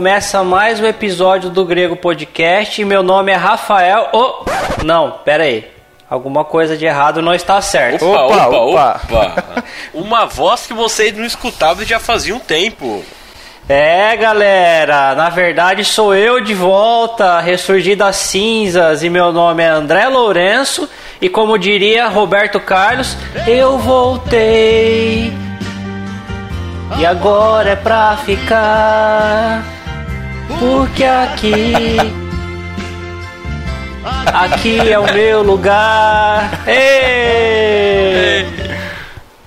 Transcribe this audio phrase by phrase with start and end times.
[0.00, 4.08] começa mais um episódio do Grego Podcast e meu nome é Rafael.
[4.14, 4.46] Oh,
[4.82, 5.70] não, pera aí.
[6.08, 8.06] Alguma coisa de errado não está certo.
[8.06, 9.00] Opa, opa, opa.
[9.04, 9.64] opa.
[9.92, 13.04] Uma voz que vocês não escutavam já fazia um tempo.
[13.68, 19.68] É, galera, na verdade sou eu de volta, ressurgi das cinzas e meu nome é
[19.68, 20.88] André Lourenço
[21.20, 25.30] e como diria Roberto Carlos, eu voltei.
[26.98, 29.62] E agora é pra ficar,
[30.58, 31.72] porque aqui
[34.26, 36.66] aqui é o meu lugar.
[36.66, 38.46] Ei!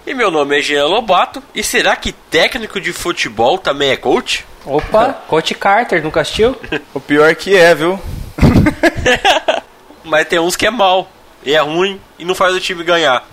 [0.06, 1.42] E meu nome é Jean Lobato.
[1.56, 4.46] E será que técnico de futebol também é coach?
[4.66, 6.56] Opa, coach Carter, nunca assistiu?
[6.94, 8.00] o pior que é, viu?
[10.04, 11.10] Mas tem uns que é mal,
[11.44, 13.26] e é ruim, e não faz o time ganhar.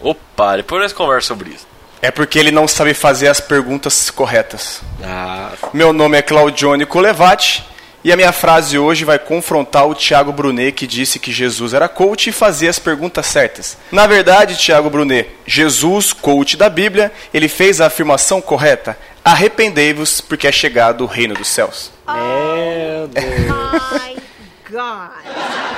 [0.00, 1.67] Opa, depois nós conversamos sobre isso.
[2.00, 4.80] É porque ele não sabe fazer as perguntas corretas.
[5.02, 5.50] Ah.
[5.72, 7.64] Meu nome é Claudione Colevati
[8.04, 11.88] e a minha frase hoje vai confrontar o Tiago Brunet, que disse que Jesus era
[11.88, 13.76] coach e fazia as perguntas certas.
[13.90, 20.46] Na verdade, Tiago Brunet, Jesus, coach da Bíblia, ele fez a afirmação correta: arrependei-vos, porque
[20.46, 21.90] é chegado o reino dos céus.
[22.06, 24.17] Meu Deus.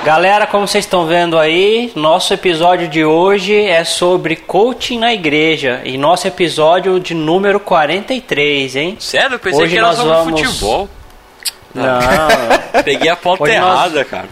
[0.03, 5.79] Galera, como vocês estão vendo aí, nosso episódio de hoje é sobre coaching na igreja
[5.85, 8.97] e nosso episódio de número 43, hein?
[8.99, 9.35] Sério?
[9.35, 10.41] Eu pensei hoje que era sobre vamos...
[10.41, 10.89] futebol.
[11.73, 11.99] Não.
[12.83, 14.07] Peguei a pauta Hoje errada, nós...
[14.09, 14.27] cara.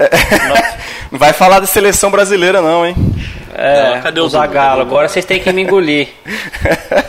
[1.12, 2.96] Não vai falar da seleção brasileira, não, hein?
[3.52, 4.80] É, não, cadê o Zagallo?
[4.80, 6.08] Agora vocês têm que me engolir.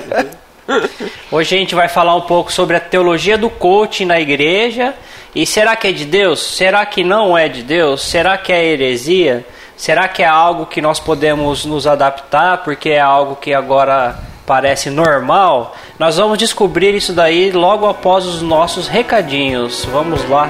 [1.31, 4.93] Hoje a gente vai falar um pouco sobre a teologia do coaching na igreja.
[5.33, 6.41] E será que é de Deus?
[6.41, 8.01] Será que não é de Deus?
[8.01, 9.45] Será que é heresia?
[9.77, 14.89] Será que é algo que nós podemos nos adaptar porque é algo que agora parece
[14.89, 15.73] normal?
[15.97, 19.85] Nós vamos descobrir isso daí logo após os nossos recadinhos.
[19.85, 20.49] Vamos lá.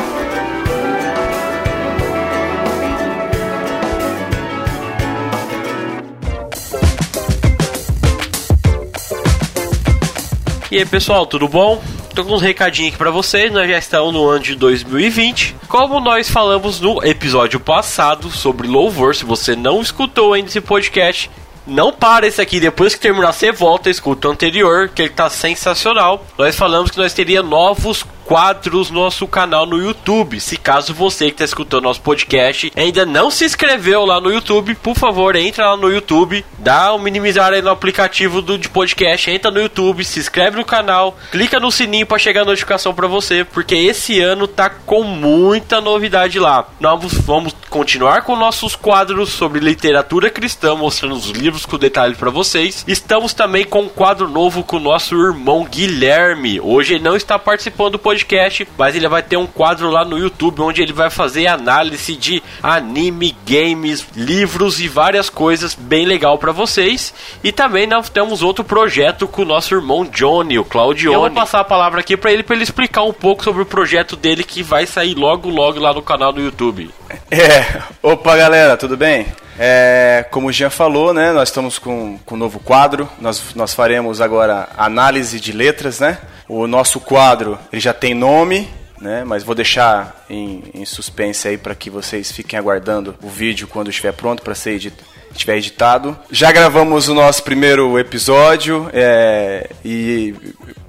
[10.71, 11.79] E aí pessoal, tudo bom?
[12.13, 15.55] Tô com uns recadinhos aqui pra vocês, nós já estamos no ano de 2020.
[15.69, 21.31] Como nós falamos no episódio passado sobre louvor, se você não escutou ainda esse podcast,
[21.66, 25.29] não para esse aqui, depois que terminar, você volta, escuta o anterior, que ele tá
[25.29, 26.25] sensacional.
[26.38, 30.39] Nós falamos que nós teria novos quadros no nosso canal no YouTube.
[30.39, 34.73] Se caso você que está escutando nosso podcast ainda não se inscreveu lá no YouTube,
[34.75, 39.29] por favor, entra lá no YouTube, dá um minimizar aí no aplicativo do de podcast,
[39.29, 43.05] entra no YouTube, se inscreve no canal, clica no sininho para chegar a notificação para
[43.05, 46.69] você, porque esse ano tá com muita novidade lá.
[46.79, 52.29] Nós vamos continuar com nossos quadros sobre literatura cristã, mostrando os livros com detalhes para
[52.29, 52.85] vocês.
[52.87, 56.61] Estamos também com um quadro novo com o nosso irmão Guilherme.
[56.61, 60.05] Hoje ele não está participando do podcast podcast, mas ele vai ter um quadro lá
[60.05, 66.05] no YouTube onde ele vai fazer análise de anime, games, livros e várias coisas bem
[66.05, 67.13] legal para vocês.
[67.43, 71.15] E também nós temos outro projeto com o nosso irmão Johnny, o Claudione.
[71.15, 73.65] Eu vou passar a palavra aqui para ele para ele explicar um pouco sobre o
[73.65, 76.89] projeto dele que vai sair logo logo lá no canal do YouTube.
[77.29, 79.25] É, opa galera, tudo bem?
[79.63, 83.07] É, como o Jean falou, né, nós estamos com, com um novo quadro.
[83.19, 86.17] Nós, nós faremos agora análise de letras, né?
[86.49, 88.67] O nosso quadro ele já tem nome,
[88.99, 89.23] né?
[89.23, 93.91] Mas vou deixar em, em suspense aí para que vocês fiquem aguardando o vídeo quando
[93.91, 96.17] estiver pronto para ser editado estiver editado.
[96.29, 100.35] Já gravamos o nosso primeiro episódio é, e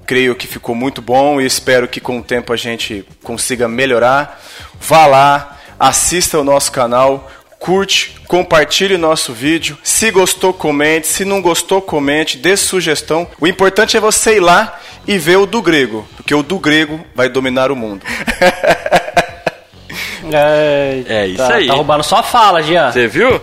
[0.05, 4.41] creio que ficou muito bom e espero que com o tempo a gente consiga melhorar.
[4.81, 7.31] Vá lá, assista o nosso canal,
[7.63, 9.77] curte, compartilhe nosso vídeo.
[9.81, 11.07] Se gostou, comente.
[11.07, 13.25] Se não gostou, comente, dê sugestão.
[13.39, 14.77] O importante é você ir lá
[15.07, 18.01] e ver o do grego, porque o do grego vai dominar o mundo.
[20.29, 21.67] é, é isso tá, aí.
[21.67, 22.91] Tá roubando só fala, Jean.
[22.91, 23.39] Você viu?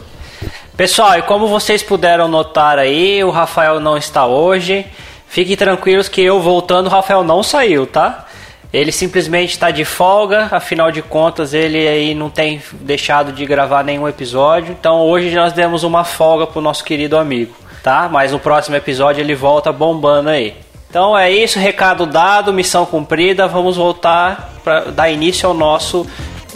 [0.77, 4.85] Pessoal, e como vocês puderam notar aí, o Rafael não está hoje.
[5.29, 8.27] Fiquem tranquilos que eu voltando, o Rafael não saiu, tá?
[8.73, 13.83] Ele simplesmente está de folga, afinal de contas ele aí não tem deixado de gravar
[13.83, 14.77] nenhum episódio.
[14.79, 17.53] Então hoje nós demos uma folga pro nosso querido amigo,
[17.83, 18.09] tá?
[18.09, 20.55] Mas no próximo episódio ele volta bombando aí.
[20.89, 23.49] Então é isso, recado dado, missão cumprida.
[23.49, 26.07] Vamos voltar para dar início ao nosso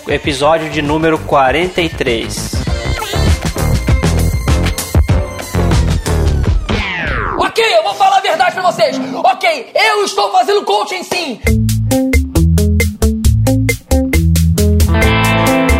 [0.07, 2.53] episódio de número 43.
[7.39, 8.97] Ok, eu vou falar a verdade para vocês.
[9.25, 11.41] Ok, eu estou fazendo coaching sim.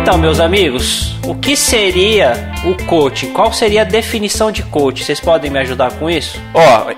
[0.05, 3.33] Então, meus amigos, o que seria o coaching?
[3.33, 5.03] Qual seria a definição de coach?
[5.03, 6.39] Vocês podem me ajudar com isso?
[6.53, 6.91] Ó,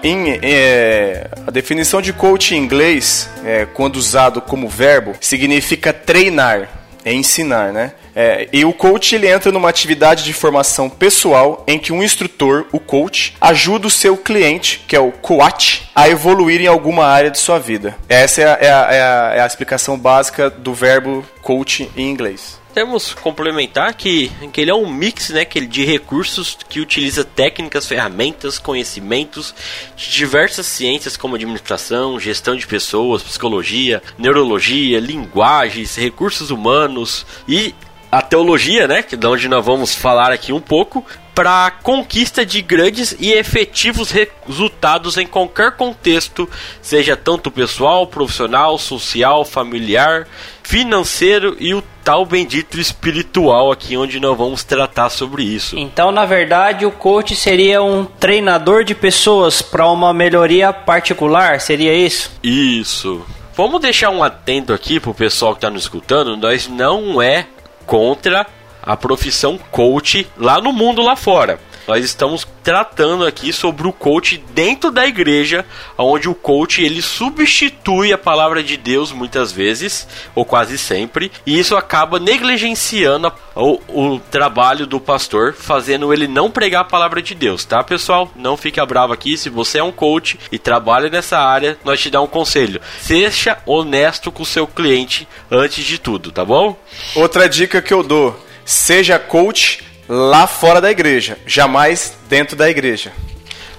[0.43, 6.67] é, a definição de coach em inglês, é, quando usado como verbo, significa treinar,
[7.05, 7.93] é ensinar, né?
[8.13, 12.65] É, e o coach ele entra numa atividade de formação pessoal em que um instrutor,
[12.73, 17.31] o coach, ajuda o seu cliente, que é o coach, a evoluir em alguma área
[17.31, 17.95] de sua vida.
[18.09, 22.09] Essa é a, é a, é a, é a explicação básica do verbo coach em
[22.09, 27.25] inglês temos complementar que, que ele é um mix né, que de recursos que utiliza
[27.25, 29.55] técnicas, ferramentas, conhecimentos
[29.95, 37.73] de diversas ciências como administração, gestão de pessoas, psicologia, neurologia, linguagens, recursos humanos e
[38.11, 41.05] a teologia, né, que é de onde nós vamos falar aqui um pouco,
[41.35, 46.49] para conquista de grandes e efetivos resultados em qualquer contexto,
[46.81, 50.27] seja tanto pessoal, profissional, social, familiar,
[50.63, 55.77] financeiro e o tal bendito espiritual aqui onde nós vamos tratar sobre isso.
[55.77, 61.93] Então, na verdade, o coach seria um treinador de pessoas para uma melhoria particular, seria
[61.93, 62.31] isso?
[62.41, 63.23] Isso.
[63.55, 67.47] Vamos deixar um atento aqui pro pessoal que está nos escutando, nós não é
[67.87, 68.45] contra
[68.83, 71.59] a profissão coach lá no mundo lá fora.
[71.87, 75.65] Nós estamos tratando aqui sobre o coach dentro da igreja,
[75.97, 80.05] onde o coach ele substitui a palavra de Deus muitas vezes,
[80.35, 86.51] ou quase sempre, e isso acaba negligenciando o, o trabalho do pastor, fazendo ele não
[86.51, 88.29] pregar a palavra de Deus, tá pessoal?
[88.35, 92.09] Não fique bravo aqui, se você é um coach e trabalha nessa área, nós te
[92.09, 92.81] damos um conselho.
[92.99, 96.77] Seja honesto com o seu cliente antes de tudo, tá bom?
[97.15, 103.11] Outra dica que eu dou, seja coach lá fora da igreja, jamais dentro da igreja.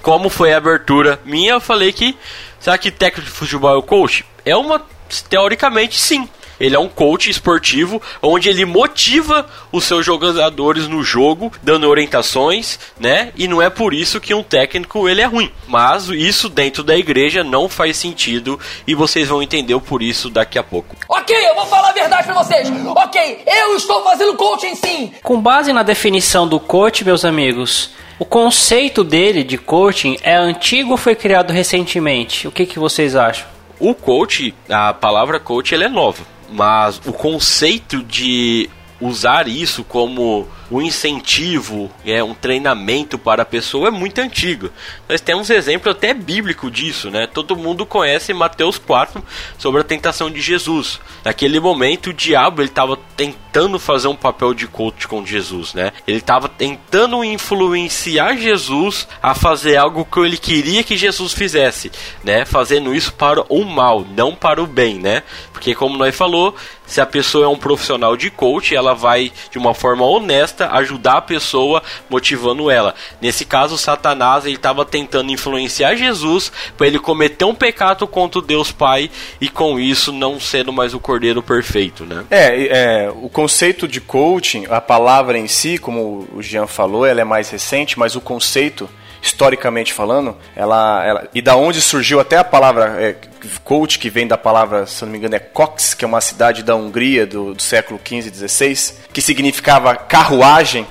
[0.02, 2.16] Como foi a abertura minha, eu falei que
[2.60, 4.24] será que técnico de futebol é o coach?
[4.44, 4.82] É uma
[5.28, 6.28] teoricamente sim.
[6.60, 12.78] Ele é um coach esportivo onde ele motiva os seus jogadores no jogo, dando orientações,
[12.98, 13.32] né?
[13.36, 15.50] E não é por isso que um técnico ele é ruim.
[15.66, 20.28] Mas isso dentro da igreja não faz sentido e vocês vão entender o por isso
[20.28, 20.96] daqui a pouco.
[21.08, 22.68] Ok, eu vou falar a verdade para vocês.
[22.96, 25.12] Ok, eu estou fazendo coaching sim.
[25.22, 30.92] Com base na definição do coach, meus amigos, o conceito dele de coaching é antigo
[30.92, 32.48] ou foi criado recentemente?
[32.48, 33.46] O que, que vocês acham?
[33.78, 38.68] O coach, a palavra coach, ela é nova mas o conceito de
[39.00, 44.70] usar isso como um incentivo, é um treinamento para a pessoa é muito antigo.
[45.08, 47.26] Nós temos exemplo até bíblico disso, né?
[47.26, 49.22] Todo mundo conhece Mateus 4
[49.58, 51.00] sobre a tentação de Jesus.
[51.24, 55.92] Naquele momento o diabo ele estava tentando fazer um papel de coach com Jesus, né?
[56.06, 61.90] Ele estava tentando influenciar Jesus a fazer algo que ele queria que Jesus fizesse,
[62.22, 62.44] né?
[62.44, 65.22] Fazendo isso para o mal, não para o bem, né?
[65.52, 66.54] Porque como nós falou,
[66.86, 71.18] se a pessoa é um profissional de coach, ela vai de uma forma honesta ajudar
[71.18, 72.94] a pessoa, motivando ela.
[73.20, 78.72] Nesse caso, Satanás ele estava tentando influenciar Jesus para ele cometer um pecado contra Deus
[78.72, 79.10] Pai
[79.40, 82.24] e com isso não sendo mais o cordeiro perfeito, né?
[82.30, 87.20] É, é o conceito de coaching, a palavra em si, como o Jean falou, ela
[87.20, 88.88] é mais recente, mas o conceito
[89.22, 93.16] historicamente falando, ela, ela, e da onde surgiu até a palavra é,
[93.64, 96.62] coach, que vem da palavra, se não me engano, é Cox, que é uma cidade
[96.62, 100.86] da Hungria do, do século XV e XVI, que significava carruagem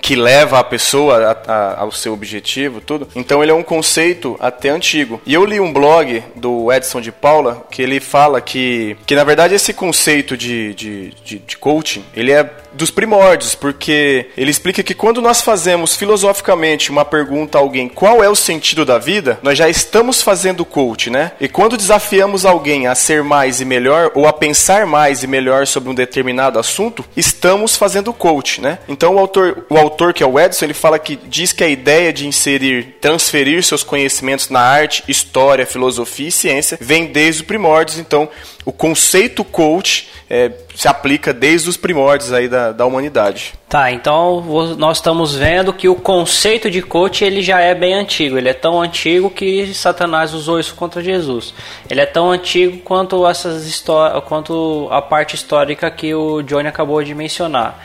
[0.00, 3.08] que leva a pessoa a, a, ao seu objetivo, tudo.
[3.14, 5.20] Então ele é um conceito até antigo.
[5.24, 9.24] E eu li um blog do Edson de Paula que ele fala que, que na
[9.24, 14.82] verdade esse conceito de, de, de, de coaching, ele é dos primórdios, porque ele explica
[14.82, 19.38] que quando nós fazemos filosoficamente uma pergunta a alguém qual é o sentido da vida,
[19.42, 21.32] nós já estamos fazendo coach, né?
[21.40, 25.66] E quando desafiamos alguém a ser mais e melhor ou a pensar mais e melhor
[25.66, 28.78] sobre um determinado assunto, estamos fazendo coach, né?
[28.88, 31.68] Então o autor, o autor que é o Edson, ele fala que diz que a
[31.68, 37.46] ideia de inserir, transferir seus conhecimentos na arte, história, filosofia e ciência vem desde os
[37.46, 37.98] primórdios.
[37.98, 38.28] Então,
[38.64, 43.54] o conceito coach é, se aplica desde os primórdios aí da, da humanidade.
[43.68, 44.42] Tá, então
[44.76, 48.36] nós estamos vendo que o conceito de coach ele já é bem antigo.
[48.36, 51.54] Ele é tão antigo que Satanás usou isso contra Jesus.
[51.88, 53.84] Ele é tão antigo quanto essas
[54.26, 57.82] quanto a parte histórica que o Johnny acabou de mencionar.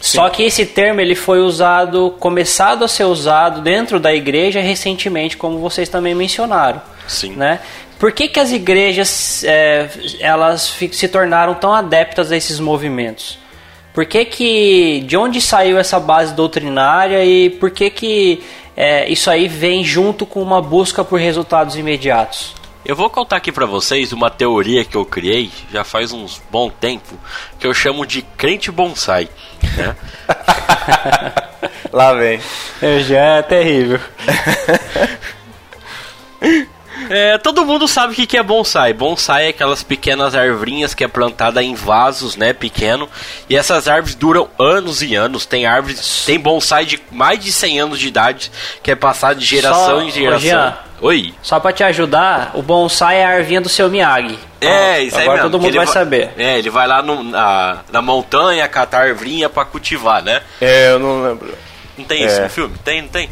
[0.00, 0.18] Sim.
[0.18, 5.36] Só que esse termo ele foi usado, começado a ser usado dentro da igreja recentemente,
[5.36, 6.80] como vocês também mencionaram.
[7.06, 7.30] Sim.
[7.36, 7.60] Né?
[7.98, 9.88] Por que, que as igrejas é,
[10.20, 13.38] elas se tornaram tão adeptas a esses movimentos?
[13.94, 18.42] Por que, que de onde saiu essa base doutrinária e por que, que
[18.76, 22.54] é, isso aí vem junto com uma busca por resultados imediatos?
[22.86, 26.70] Eu vou contar aqui pra vocês uma teoria que eu criei já faz uns bom
[26.70, 27.18] tempo,
[27.58, 29.28] que eu chamo de crente bonsai,
[29.76, 29.96] né?
[31.92, 32.40] Lá vem.
[32.80, 33.98] Eu já é terrível.
[37.10, 38.92] É, todo mundo sabe o que que é bonsai.
[38.92, 43.08] Bonsai é aquelas pequenas arvrinhas que é plantada em vasos, né, pequeno.
[43.48, 45.44] E essas árvores duram anos e anos.
[45.46, 48.50] Tem árvores, tem bonsai de mais de 100 anos de idade,
[48.82, 50.40] que é passado de geração Só- em geração.
[50.40, 50.85] Jean.
[51.00, 51.34] Oi.
[51.42, 54.38] Só pra te ajudar, o bonsai é a arvinha do seu Miyagi.
[54.60, 56.30] É, isso aí Agora mesmo, todo mundo vai saber.
[56.38, 60.40] É, ele vai lá no- na, na montanha catar arvrinha pra cultivar, né?
[60.60, 61.54] É, eu não lembro.
[61.98, 62.44] Não tem isso É.
[62.44, 62.74] no filme?
[62.84, 63.30] Tem, não tem?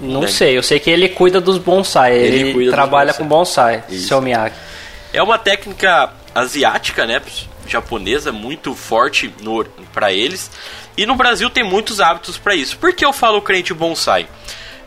[0.00, 0.28] Não Tem.
[0.30, 2.16] sei, eu sei que ele cuida dos bonsai.
[2.16, 3.18] Ele Ele, cuida dos trabalha bonsai.
[3.22, 4.08] com bonsai, Isso.
[4.08, 4.54] seu Miyagi.
[5.12, 7.20] É uma técnica asiática, né?
[7.66, 10.50] Japonesa, muito forte no, pra eles.
[10.96, 12.76] E no Brasil tem muitos hábitos pra isso.
[12.78, 14.26] Por que eu falo crente bonsai?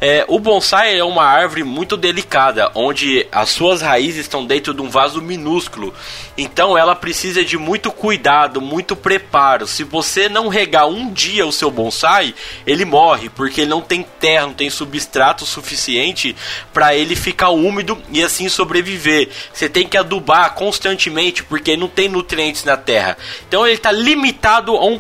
[0.02, 4.82] É, o bonsai é uma árvore muito delicada, onde as suas raízes estão dentro de
[4.82, 5.94] um vaso minúsculo.
[6.38, 9.66] Então ela precisa de muito cuidado, muito preparo.
[9.66, 12.36] Se você não regar um dia o seu bonsai,
[12.68, 16.36] ele morre, porque ele não tem terra, não tem substrato suficiente
[16.74, 19.30] para ele ficar úmido e assim sobreviver.
[19.54, 23.18] Você tem que adubar constantemente, porque não tem nutrientes na terra.
[23.48, 25.00] Então ele está limitado a um,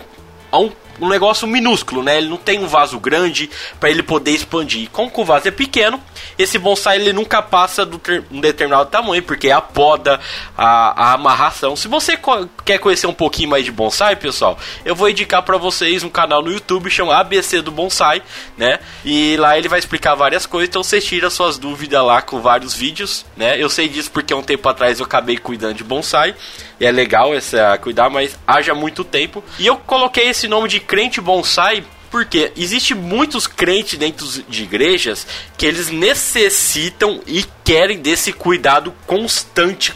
[0.51, 2.17] a um um negócio minúsculo, né?
[2.17, 3.49] Ele não tem um vaso grande
[3.79, 4.89] para ele poder expandir.
[4.91, 6.01] Como que o vaso é pequeno,
[6.37, 10.19] esse bonsai ele nunca passa ter- um determinado tamanho, porque é a poda,
[10.57, 11.75] a, a amarração.
[11.75, 15.57] Se você co- quer conhecer um pouquinho mais de bonsai, pessoal, eu vou indicar para
[15.57, 18.21] vocês um canal no YouTube chamado ABC do Bonsai,
[18.57, 18.79] né?
[19.03, 22.73] E lá ele vai explicar várias coisas, então você tira suas dúvidas lá com vários
[22.73, 23.61] vídeos, né?
[23.61, 26.35] Eu sei disso porque um tempo atrás eu acabei cuidando de bonsai.
[26.79, 29.41] E é legal essa cuidar, mas haja muito tempo.
[29.57, 35.27] E eu coloquei esse nome de crente bonsai porque existe muitos crentes dentro de igrejas
[35.57, 39.93] que eles necessitam e querem desse cuidado constante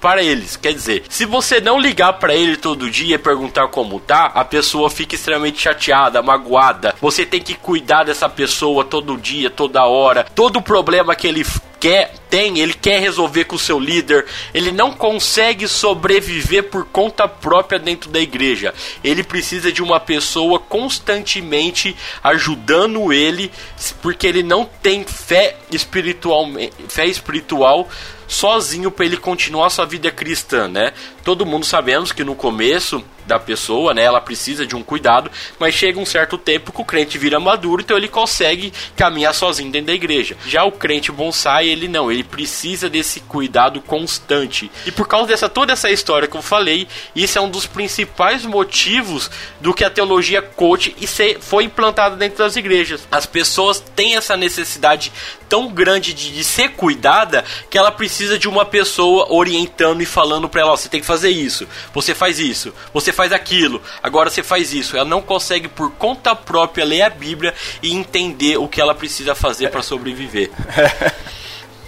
[0.00, 0.56] para eles.
[0.56, 4.44] Quer dizer, se você não ligar para ele todo dia e perguntar como tá, a
[4.44, 6.94] pessoa fica extremamente chateada, magoada.
[7.00, 10.24] Você tem que cuidar dessa pessoa todo dia, toda hora.
[10.34, 11.44] Todo problema que ele
[11.80, 14.24] quer tem, ele quer resolver com o seu líder.
[14.54, 18.72] Ele não consegue sobreviver por conta própria dentro da igreja.
[19.04, 23.52] Ele precisa de uma pessoa constantemente ajudando ele,
[24.00, 26.48] porque ele não tem fé espiritual,
[26.88, 27.86] fé espiritual
[28.26, 30.94] sozinho para ele continuar sua vida cristã, né?
[31.22, 35.74] Todo mundo sabemos que no começo da pessoa, né, ela precisa de um cuidado, mas
[35.74, 39.88] chega um certo tempo que o crente vira maduro, então ele consegue caminhar sozinho dentro
[39.88, 40.36] da igreja.
[40.46, 44.70] Já o crente bonsai, ele não, ele precisa desse cuidado constante.
[44.86, 48.44] E por causa dessa toda essa história que eu falei, isso é um dos principais
[48.44, 51.06] motivos do que a teologia coach e
[51.40, 53.06] foi implantada dentro das igrejas.
[53.10, 55.12] As pessoas têm essa necessidade
[55.48, 60.48] tão grande de, de ser cuidada que ela precisa de uma pessoa orientando e falando
[60.48, 64.28] para ela, ó, você tem que fazer isso, você faz isso, você faz aquilo, agora
[64.30, 64.96] você faz isso.
[64.96, 69.34] Ela não consegue por conta própria ler a Bíblia e entender o que ela precisa
[69.34, 70.50] fazer para sobreviver.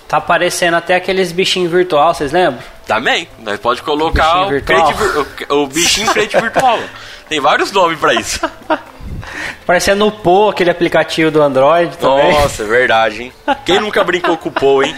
[0.06, 2.62] Tá aparecendo até aqueles bichinhos virtual, vocês lembram?
[2.86, 6.78] Também, nós pode colocar Bichinho o, crente vir- o, o bichinho crente virtual.
[7.28, 8.38] Tem vários nomes para isso.
[9.66, 12.32] Parecendo o Pô, aquele aplicativo do Android também.
[12.32, 13.32] Nossa, é verdade, hein?
[13.64, 14.94] Quem nunca brincou com o Paul, hein?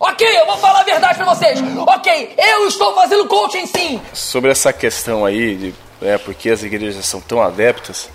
[0.00, 1.58] Ok, eu vou falar a verdade pra vocês.
[1.60, 4.00] Ok, eu estou fazendo coaching sim.
[4.12, 8.08] Sobre essa questão aí, de, é, porque as igrejas são tão adeptas,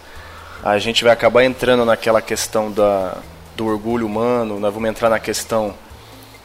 [0.63, 3.17] a gente vai acabar entrando naquela questão da,
[3.57, 5.75] do orgulho humano, nós vamos entrar na questão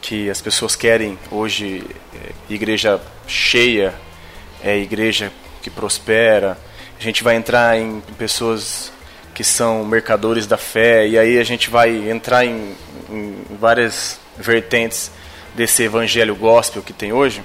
[0.01, 3.95] que as pessoas querem hoje é, igreja cheia,
[4.61, 5.31] é igreja
[5.61, 6.57] que prospera.
[6.99, 8.91] A gente vai entrar em pessoas
[9.33, 12.75] que são mercadores da fé e aí a gente vai entrar em,
[13.09, 15.11] em várias vertentes
[15.59, 17.43] desse evangelho gospel que tem hoje.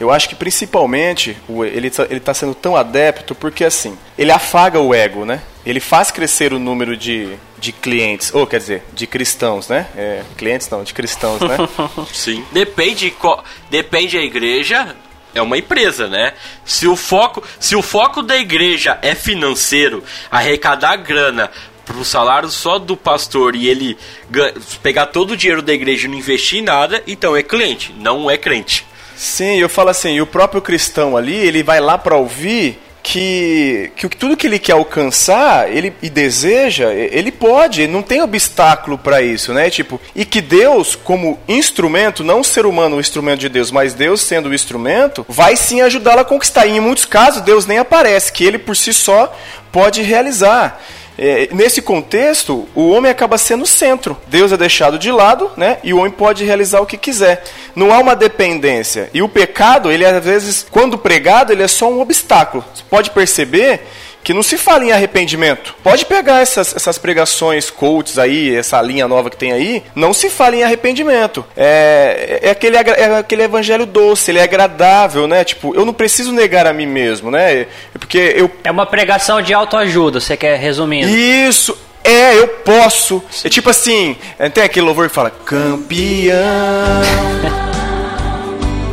[0.00, 1.36] Eu acho que principalmente
[1.74, 5.42] ele está tá sendo tão adepto porque assim, ele afaga o ego, né?
[5.66, 9.88] Ele faz crescer o número de, de clientes, ou quer dizer, de cristãos, né?
[9.94, 11.58] É, clientes não, de cristãos, né?
[12.14, 12.42] Sim.
[12.50, 13.14] Depende,
[13.68, 14.96] depende a igreja.
[15.34, 16.32] É uma empresa, né?
[16.64, 21.50] Se o foco, se o foco da igreja é financeiro, arrecadar grana
[21.92, 23.96] pro salário só do pastor e ele
[24.30, 27.94] ga- pegar todo o dinheiro da igreja e não investir em nada, então é cliente,
[27.98, 28.86] não é crente.
[29.16, 33.90] Sim, eu falo assim, e o próprio cristão ali, ele vai lá para ouvir que,
[33.96, 39.20] que tudo que ele quer alcançar, ele e deseja, ele pode, não tem obstáculo para
[39.22, 39.68] isso, né?
[39.70, 43.94] Tipo, e que Deus, como instrumento, não o ser humano o instrumento de Deus, mas
[43.94, 46.66] Deus sendo o instrumento, vai sim ajudá-lo a conquistar.
[46.66, 49.34] E em muitos casos Deus nem aparece, que ele por si só
[49.72, 50.80] pode realizar.
[51.22, 54.16] É, nesse contexto, o homem acaba sendo o centro.
[54.28, 55.76] Deus é deixado de lado, né?
[55.84, 57.44] E o homem pode realizar o que quiser.
[57.76, 59.10] Não há uma dependência.
[59.12, 62.64] E o pecado, ele às vezes, quando pregado, ele é só um obstáculo.
[62.74, 63.82] Você pode perceber
[64.22, 65.74] que não se fala em arrependimento.
[65.82, 70.28] Pode pegar essas, essas pregações coaches aí, essa linha nova que tem aí, não se
[70.28, 71.44] fala em arrependimento.
[71.56, 75.44] É, é, aquele, é aquele evangelho doce, ele é agradável, né?
[75.44, 77.66] Tipo, eu não preciso negar a mim mesmo, né?
[77.98, 78.50] Porque eu...
[78.62, 81.08] É uma pregação de autoajuda, você quer resumindo.
[81.08, 83.22] Isso, é, eu posso.
[83.44, 84.16] É tipo assim,
[84.52, 86.36] tem aquele louvor que fala, campeão,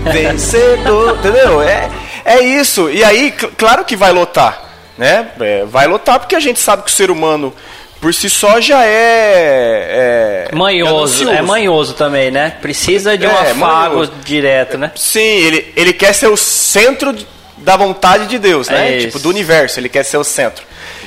[0.11, 1.61] vencedor, entendeu?
[1.61, 1.89] É,
[2.23, 2.89] é isso.
[2.89, 4.66] E aí, claro que vai lotar
[4.97, 5.29] né?
[5.39, 7.53] É, vai lotar porque a gente sabe que o ser humano
[7.99, 12.53] por si só já é, é manhoso, é manhoso também, né?
[12.61, 14.11] Precisa de um é, afago manhoso.
[14.23, 14.91] direto, né?
[14.95, 17.15] Sim, ele, ele quer ser o centro
[17.57, 18.97] da vontade de Deus, né?
[18.97, 20.65] É tipo do universo, ele quer ser o centro.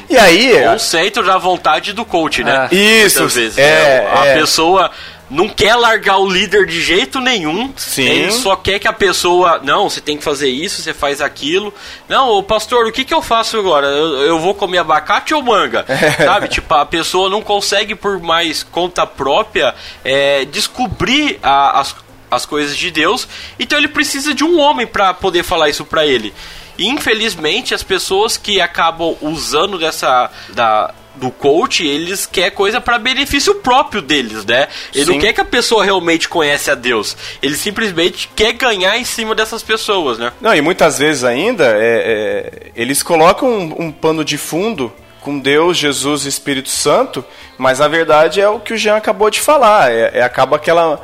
[0.08, 2.68] E aí, o centro da vontade do coach, né?
[2.72, 4.10] Isso, Muitas vezes, é, né?
[4.12, 4.34] a é.
[4.34, 4.90] pessoa
[5.30, 7.72] não quer largar o líder de jeito nenhum.
[7.76, 8.02] Sim.
[8.02, 9.60] Ele só quer que a pessoa.
[9.62, 11.72] Não, você tem que fazer isso, você faz aquilo.
[12.08, 13.86] Não, o pastor, o que, que eu faço agora?
[13.86, 15.86] Eu, eu vou comer abacate ou manga?
[16.18, 16.48] Sabe?
[16.48, 21.94] Tipo, a pessoa não consegue, por mais conta própria, é, descobrir a, as,
[22.28, 23.28] as coisas de Deus.
[23.58, 26.34] Então ele precisa de um homem para poder falar isso para ele.
[26.76, 30.28] infelizmente, as pessoas que acabam usando dessa.
[30.48, 34.68] Da, do coach, eles quer coisa para benefício próprio deles, né?
[34.94, 35.12] Ele Sim.
[35.12, 37.16] não quer que a pessoa realmente conhece a Deus.
[37.42, 40.32] Ele simplesmente quer ganhar em cima dessas pessoas, né?
[40.40, 45.38] Não, e muitas vezes ainda é, é, eles colocam um, um pano de fundo com
[45.38, 47.24] Deus, Jesus e Espírito Santo,
[47.58, 49.92] mas a verdade é o que o Jean acabou de falar.
[49.92, 51.00] É, é acaba aquela.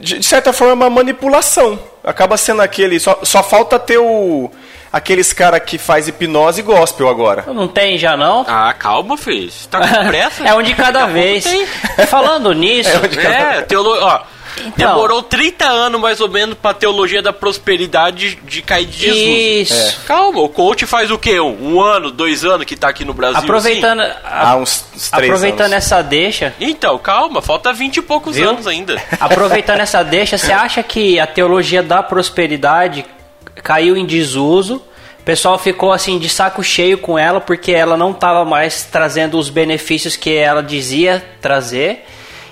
[0.00, 1.78] De, de certa forma, uma manipulação.
[2.02, 3.00] Acaba sendo aquele.
[3.00, 4.50] Só, só falta ter o
[4.94, 7.44] aqueles cara que faz hipnose gospel agora.
[7.52, 8.44] Não tem já não?
[8.46, 9.50] Ah, calma, filho.
[9.68, 10.44] Tá com pressa?
[10.44, 11.44] é um de cada vez.
[12.08, 13.90] Falando nisso, é, é teolo...
[14.00, 14.22] ó,
[14.56, 19.72] então, Demorou 30 anos mais ou menos pra teologia da prosperidade de cair de Jesus.
[19.72, 20.00] Isso.
[20.02, 20.06] É.
[20.06, 21.40] Calma, o coach faz o quê?
[21.40, 23.40] Um, um, ano, dois anos que tá aqui no Brasil?
[23.40, 24.18] Aproveitando, assim?
[24.24, 25.84] a, ah, uns, uns aproveitando anos.
[25.84, 26.54] essa deixa.
[26.60, 28.48] Então, calma, falta 20 e poucos Viu?
[28.48, 29.02] anos ainda.
[29.18, 33.04] Aproveitando essa deixa, você acha que a teologia da prosperidade
[33.60, 34.80] caiu em desuso.
[35.24, 39.38] O pessoal ficou assim de saco cheio com ela porque ela não estava mais trazendo
[39.38, 42.04] os benefícios que ela dizia trazer.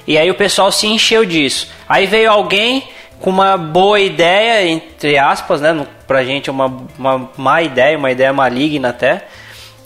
[0.06, 1.68] E aí o pessoal se encheu disso.
[1.86, 2.88] Aí veio alguém
[3.20, 5.86] com uma boa ideia, entre aspas, né?
[6.06, 9.26] Pra gente uma, uma má ideia, uma ideia maligna até.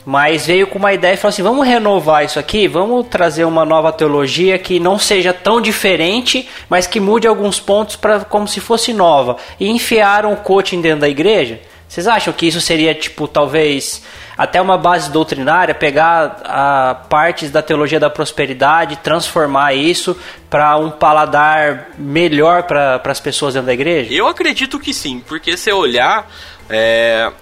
[0.05, 3.64] Mas veio com uma ideia e falou assim: vamos renovar isso aqui, vamos trazer uma
[3.64, 8.61] nova teologia que não seja tão diferente, mas que mude alguns pontos para como se
[8.61, 9.38] fosse nova.
[9.59, 11.59] E enfiaram o coaching dentro da igreja.
[11.96, 14.02] Vocês acham que isso seria, tipo, talvez
[14.37, 20.14] até uma base doutrinária, pegar a, partes da teologia da prosperidade, transformar isso
[20.50, 24.12] para um paladar melhor para as pessoas dentro da igreja?
[24.12, 26.30] Eu acredito que sim, porque se olhar,
[26.68, 27.32] é,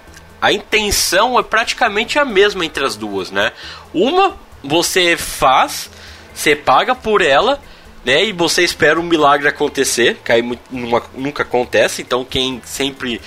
[0.41, 3.51] a intenção é praticamente a mesma entre as duas, né?
[3.93, 5.89] Uma você faz,
[6.33, 7.59] você paga por ela,
[8.05, 8.23] né?
[8.23, 12.03] E você espera um milagre acontecer, que aí nunca acontece.
[12.03, 13.19] Então quem sempre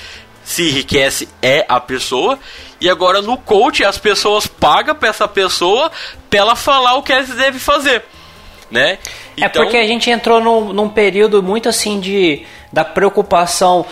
[0.49, 2.39] se enriquece é a pessoa.
[2.81, 5.93] E agora no coach as pessoas pagam para essa pessoa
[6.31, 8.03] para ela falar o que ela deve fazer,
[8.71, 8.93] né?
[9.37, 9.63] É então...
[9.63, 13.85] É porque a gente entrou num, num período muito assim de da preocupação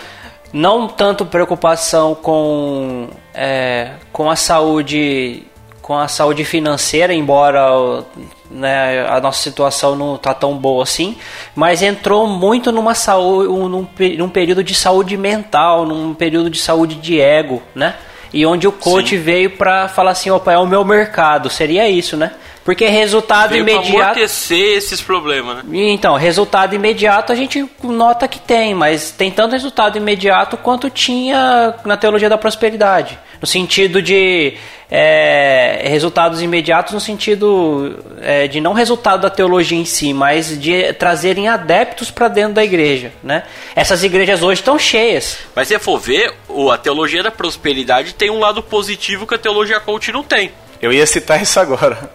[0.51, 5.43] não tanto preocupação com, é, com a saúde
[5.79, 8.03] com a saúde financeira, embora
[8.49, 11.17] né, a nossa situação não está tão boa assim,
[11.55, 16.95] mas entrou muito numa saúde, num, num período de saúde mental, num período de saúde
[16.95, 17.95] de ego, né?
[18.33, 19.21] E onde o coach Sim.
[19.21, 22.31] veio para falar assim, opa, é o meu mercado, seria isso, né?
[22.67, 23.91] Porque resultado Veio imediato.
[23.93, 25.63] Pra amortecer esses problemas, né?
[25.89, 31.73] Então, resultado imediato a gente nota que tem, mas tem tanto resultado imediato quanto tinha
[31.85, 33.17] na teologia da prosperidade.
[33.41, 34.55] No sentido de
[34.89, 40.93] é, resultados imediatos, no sentido é, de não resultado da teologia em si, mas de
[40.93, 43.11] trazerem adeptos para dentro da igreja.
[43.23, 43.43] Né?
[43.75, 45.39] Essas igrejas hoje estão cheias.
[45.55, 46.33] Mas se for ver,
[46.71, 50.51] a teologia da prosperidade tem um lado positivo que a teologia coach não tem.
[50.81, 52.09] Eu ia citar isso agora.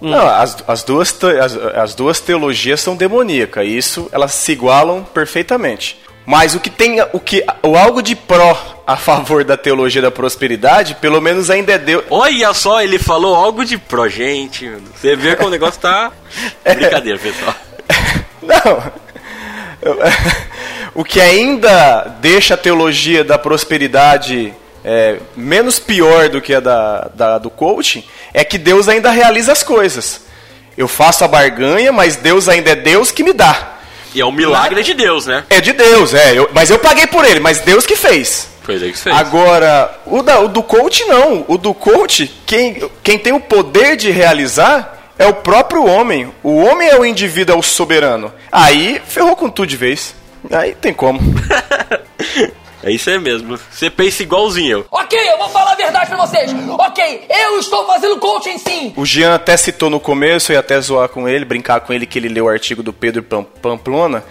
[0.00, 0.10] Hum.
[0.10, 5.98] Não, as, as, duas, as, as duas teologias são demoníacas, isso elas se igualam perfeitamente.
[6.26, 10.10] Mas o que tem o que o algo de pró a favor da teologia da
[10.10, 12.04] prosperidade, pelo menos ainda é Deus.
[12.10, 14.68] Olha só, ele falou algo de pró, gente.
[14.94, 16.10] Você vê que o negócio tá
[16.64, 17.54] brincadeira, pessoal.
[18.42, 18.92] Não.
[20.96, 27.10] O que ainda deixa a teologia da prosperidade é, menos pior do que a da,
[27.14, 30.22] da, do coaching é que Deus ainda realiza as coisas.
[30.74, 33.75] Eu faço a barganha, mas Deus ainda é Deus que me dá.
[34.16, 35.44] E é um milagre de Deus, né?
[35.50, 36.32] É de Deus, é.
[36.32, 38.48] Eu, mas eu paguei por ele, mas Deus que fez.
[38.62, 39.14] Foi ele que fez.
[39.14, 41.44] Agora, o, da, o do coach não.
[41.46, 46.32] O do coach, quem, quem tem o poder de realizar é o próprio homem.
[46.42, 48.32] O homem é o indivíduo, é o soberano.
[48.50, 50.14] Aí ferrou com tudo de vez.
[50.50, 51.20] Aí tem como.
[52.86, 53.58] É isso aí mesmo.
[53.68, 54.86] Você pensa igualzinho eu.
[54.92, 56.52] Ok, eu vou falar a verdade pra vocês.
[56.68, 58.92] Ok, eu estou fazendo coaching sim.
[58.96, 62.16] O Jean até citou no começo, e até zoar com ele, brincar com ele, que
[62.16, 64.22] ele leu o artigo do Pedro Pamplona,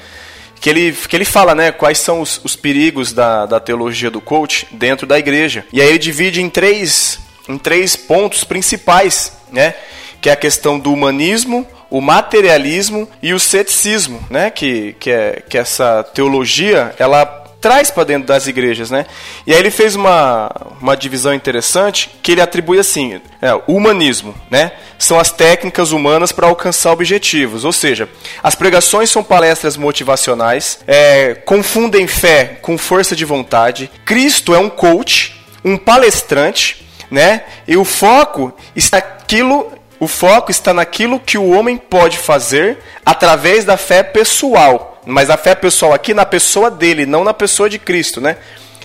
[0.62, 4.22] que ele, que ele fala, né, quais são os, os perigos da, da teologia do
[4.22, 5.66] coach dentro da igreja.
[5.74, 9.76] E aí ele divide em três, em três pontos principais, né,
[10.22, 15.44] que é a questão do humanismo, o materialismo e o ceticismo, né, que, que, é,
[15.48, 19.08] que essa teologia, ela traz para dentro das igrejas, né?
[19.48, 24.36] E aí ele fez uma, uma divisão interessante que ele atribui assim, é, o humanismo,
[24.52, 24.74] né?
[25.00, 28.08] São as técnicas humanas para alcançar objetivos, ou seja,
[28.44, 33.90] as pregações são palestras motivacionais, é, confundem fé com força de vontade.
[34.06, 37.46] Cristo é um coach, um palestrante, né?
[37.68, 43.66] E o foco está aquilo o foco está naquilo que o homem pode fazer através
[43.66, 47.78] da fé pessoal mas a fé pessoal aqui na pessoa dele, não na pessoa de
[47.80, 48.38] Cristo, né?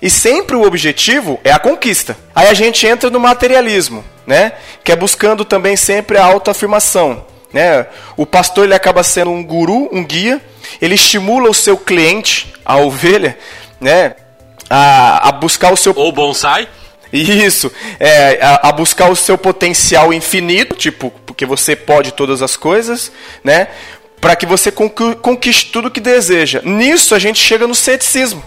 [0.03, 2.17] E sempre o objetivo é a conquista.
[2.35, 4.53] Aí a gente entra no materialismo, né?
[4.83, 7.25] Que é buscando também sempre a autoafirmação.
[7.53, 7.87] Né?
[8.17, 10.41] O pastor ele acaba sendo um guru, um guia.
[10.81, 13.37] Ele estimula o seu cliente, a ovelha,
[13.81, 14.15] né?
[14.71, 15.93] A, a buscar o seu.
[15.95, 16.69] Ou bonsai.
[17.13, 22.57] Isso, é, a, a, buscar o seu potencial infinito, tipo, porque você pode todas as
[22.57, 23.11] coisas,
[23.43, 23.67] né?
[24.21, 26.61] Para que você conquiste tudo que deseja.
[26.65, 28.45] Nisso a gente chega no ceticismo,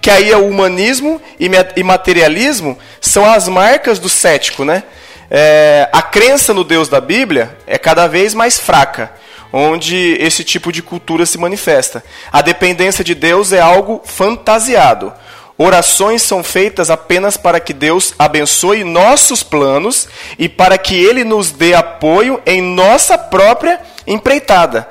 [0.00, 4.84] que aí é o humanismo e materialismo são as marcas do cético, né?
[5.30, 9.12] É, a crença no Deus da Bíblia é cada vez mais fraca,
[9.52, 12.02] onde esse tipo de cultura se manifesta.
[12.32, 15.12] A dependência de Deus é algo fantasiado.
[15.60, 20.06] Orações são feitas apenas para que Deus abençoe nossos planos
[20.38, 24.88] e para que Ele nos dê apoio em nossa própria empreitada.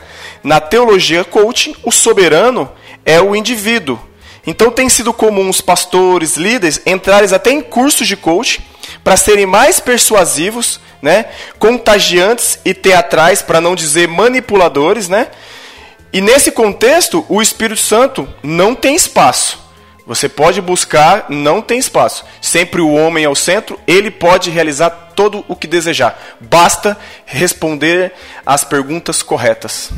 [0.48, 2.72] Na teologia coaching, o soberano
[3.06, 4.00] é o indivíduo.
[4.46, 8.62] Então tem sido comum os pastores, líderes, entrarem até em cursos de coaching
[9.04, 11.26] para serem mais persuasivos, né,
[11.60, 15.28] contagiantes e teatrais, para não dizer manipuladores, né?
[16.14, 19.60] E nesse contexto, o Espírito Santo não tem espaço.
[20.06, 22.24] Você pode buscar, não tem espaço.
[22.42, 26.18] Sempre o homem é o centro, ele pode realizar todo o que desejar.
[26.40, 28.14] Basta responder
[28.46, 29.92] as perguntas corretas.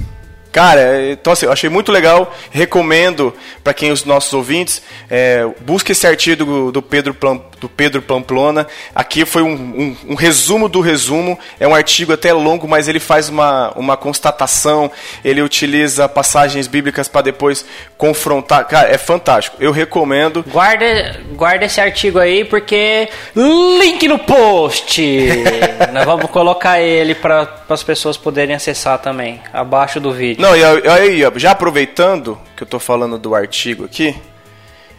[0.52, 3.34] Cara, então assim, eu achei muito legal, recomendo
[3.64, 7.16] para quem os nossos ouvintes, é, busque esse artigo do, do, Pedro,
[7.60, 8.68] do Pedro Pamplona.
[8.94, 13.00] Aqui foi um, um, um, resumo do resumo, é um artigo até longo, mas ele
[13.00, 14.92] faz uma, uma constatação,
[15.24, 17.66] ele utiliza passagens bíblicas para depois
[17.98, 18.66] confrontar.
[18.68, 20.44] Cara, é fantástico, eu recomendo.
[20.48, 25.02] Guarda, guarda esse artigo aí, porque link no post!
[25.92, 30.42] Nós vamos colocar ele para as pessoas poderem acessar também, abaixo do vídeo.
[30.42, 34.16] Não, e aí, já aproveitando que eu estou falando do artigo aqui,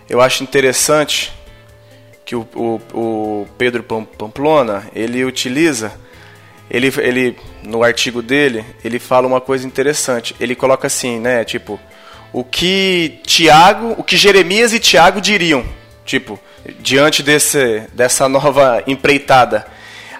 [0.08, 1.32] eu acho interessante
[2.24, 5.92] que o, o, o Pedro Pamplona, ele utiliza,
[6.70, 10.37] ele, ele, no artigo dele, ele fala uma coisa interessante.
[10.38, 11.80] Ele coloca assim, né, tipo,
[12.33, 15.64] o que Tiago, o que Jeremias e Tiago diriam,
[16.04, 16.38] tipo,
[16.78, 19.66] diante desse, dessa nova empreitada.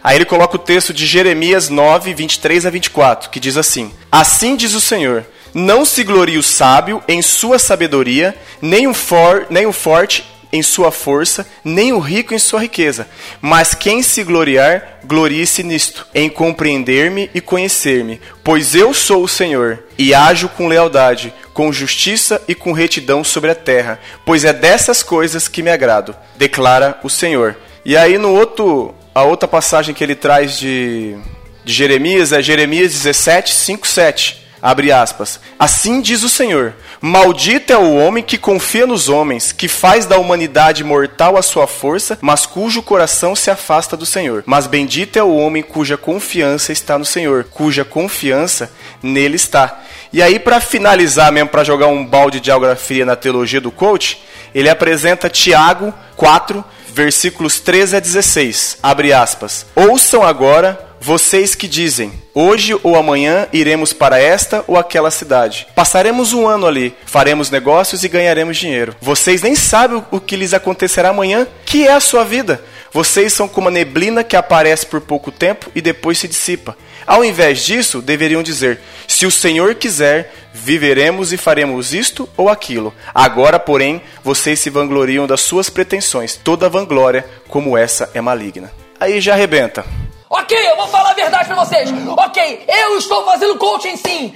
[0.03, 4.57] Aí ele coloca o texto de Jeremias 9, 23 a 24, que diz assim: Assim
[4.57, 9.67] diz o Senhor: Não se glorie o sábio em sua sabedoria, nem o, for, nem
[9.67, 13.07] o forte em sua força, nem o rico em sua riqueza.
[13.41, 18.21] Mas quem se gloriar, glorie-se nisto, em compreender-me e conhecer-me.
[18.43, 23.51] Pois eu sou o Senhor, e ajo com lealdade, com justiça e com retidão sobre
[23.51, 24.01] a terra.
[24.25, 27.57] Pois é dessas coisas que me agrado, declara o Senhor.
[27.85, 31.17] E aí no outro a outra passagem que ele traz de,
[31.65, 34.47] de Jeremias é Jeremias 17, 5, 7.
[34.63, 35.41] Abre aspas.
[35.59, 40.19] Assim diz o Senhor: Maldito é o homem que confia nos homens, que faz da
[40.19, 44.43] humanidade mortal a sua força, mas cujo coração se afasta do Senhor.
[44.47, 48.71] Mas bendito é o homem cuja confiança está no Senhor, cuja confiança
[49.03, 49.81] nele está.
[50.13, 54.21] E aí, para finalizar mesmo, para jogar um balde de geografia na teologia do coach,
[54.55, 58.79] ele apresenta Tiago 4, versículos 13 a 16.
[58.83, 59.65] Abre aspas.
[59.75, 65.67] Ouçam agora vocês que dizem: Hoje ou amanhã iremos para esta ou aquela cidade.
[65.75, 68.95] Passaremos um ano ali, faremos negócios e ganharemos dinheiro.
[69.01, 72.63] Vocês nem sabem o que lhes acontecerá amanhã, que é a sua vida.
[72.93, 76.77] Vocês são como a neblina que aparece por pouco tempo e depois se dissipa.
[77.07, 82.93] Ao invés disso, deveriam dizer: Se o Senhor quiser, viveremos e faremos isto ou aquilo.
[83.15, 86.37] Agora, porém, vocês se vangloriam das suas pretensões.
[86.37, 88.71] Toda vanglória como essa é maligna.
[88.99, 89.85] Aí já arrebenta.
[90.33, 91.93] Ok, eu vou falar a verdade pra vocês.
[92.17, 94.33] Ok, eu estou fazendo coaching sim.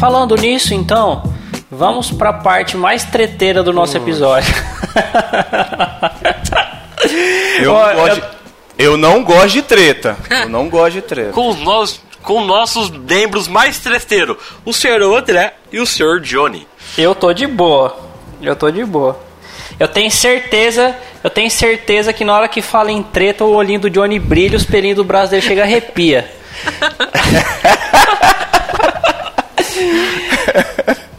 [0.00, 1.22] Falando nisso, então,
[1.70, 4.54] vamos para a parte mais treteira do nosso episódio.
[7.60, 8.22] Eu, não gosto de,
[8.78, 10.16] eu não gosto de treta.
[10.30, 11.32] Eu não gosto de treta.
[11.32, 16.68] Com, nós, com nossos membros mais treteiros, o senhor André e o senhor Johnny.
[16.98, 17.98] Eu tô de boa.
[18.42, 19.18] Eu tô de boa.
[19.80, 23.80] Eu tenho certeza, eu tenho certeza que na hora que fala em treta, o olhinho
[23.80, 26.30] do Johnny brilha, os pelinhos do braço dele chega a arrepia.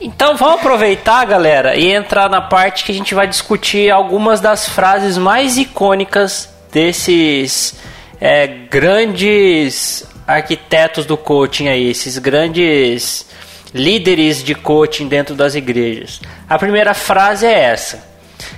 [0.02, 4.68] Então vamos aproveitar, galera, e entrar na parte que a gente vai discutir algumas das
[4.68, 7.80] frases mais icônicas desses
[8.20, 13.26] é, grandes arquitetos do coaching aí, esses grandes
[13.74, 16.20] líderes de coaching dentro das igrejas.
[16.48, 18.04] A primeira frase é essa: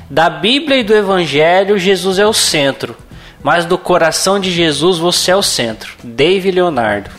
[0.10, 2.96] Da Bíblia e do Evangelho, Jesus é o centro,
[3.44, 5.94] mas do coração de Jesus você é o centro.
[6.04, 7.10] Dave Leonardo.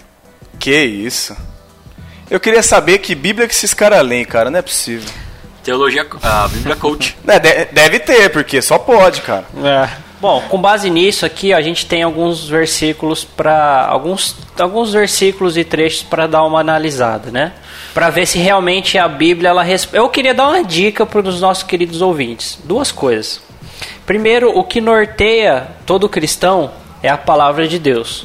[0.58, 1.36] Que isso?
[2.30, 4.50] Eu queria saber que Bíblia que esses caras leem, cara.
[4.50, 5.10] Não é possível.
[5.62, 7.16] Teologia, a Bíblia Coach.
[7.26, 9.44] É, de- deve ter, porque só pode, cara.
[9.62, 10.11] É.
[10.22, 15.64] Bom, com base nisso aqui, a gente tem alguns versículos para alguns alguns versículos e
[15.64, 17.50] trechos para dar uma analisada, né?
[17.92, 21.64] Para ver se realmente a Bíblia ela Eu queria dar uma dica para os nossos
[21.64, 22.56] queridos ouvintes.
[22.62, 23.42] Duas coisas.
[24.06, 26.70] Primeiro, o que norteia todo cristão
[27.02, 28.24] é a palavra de Deus.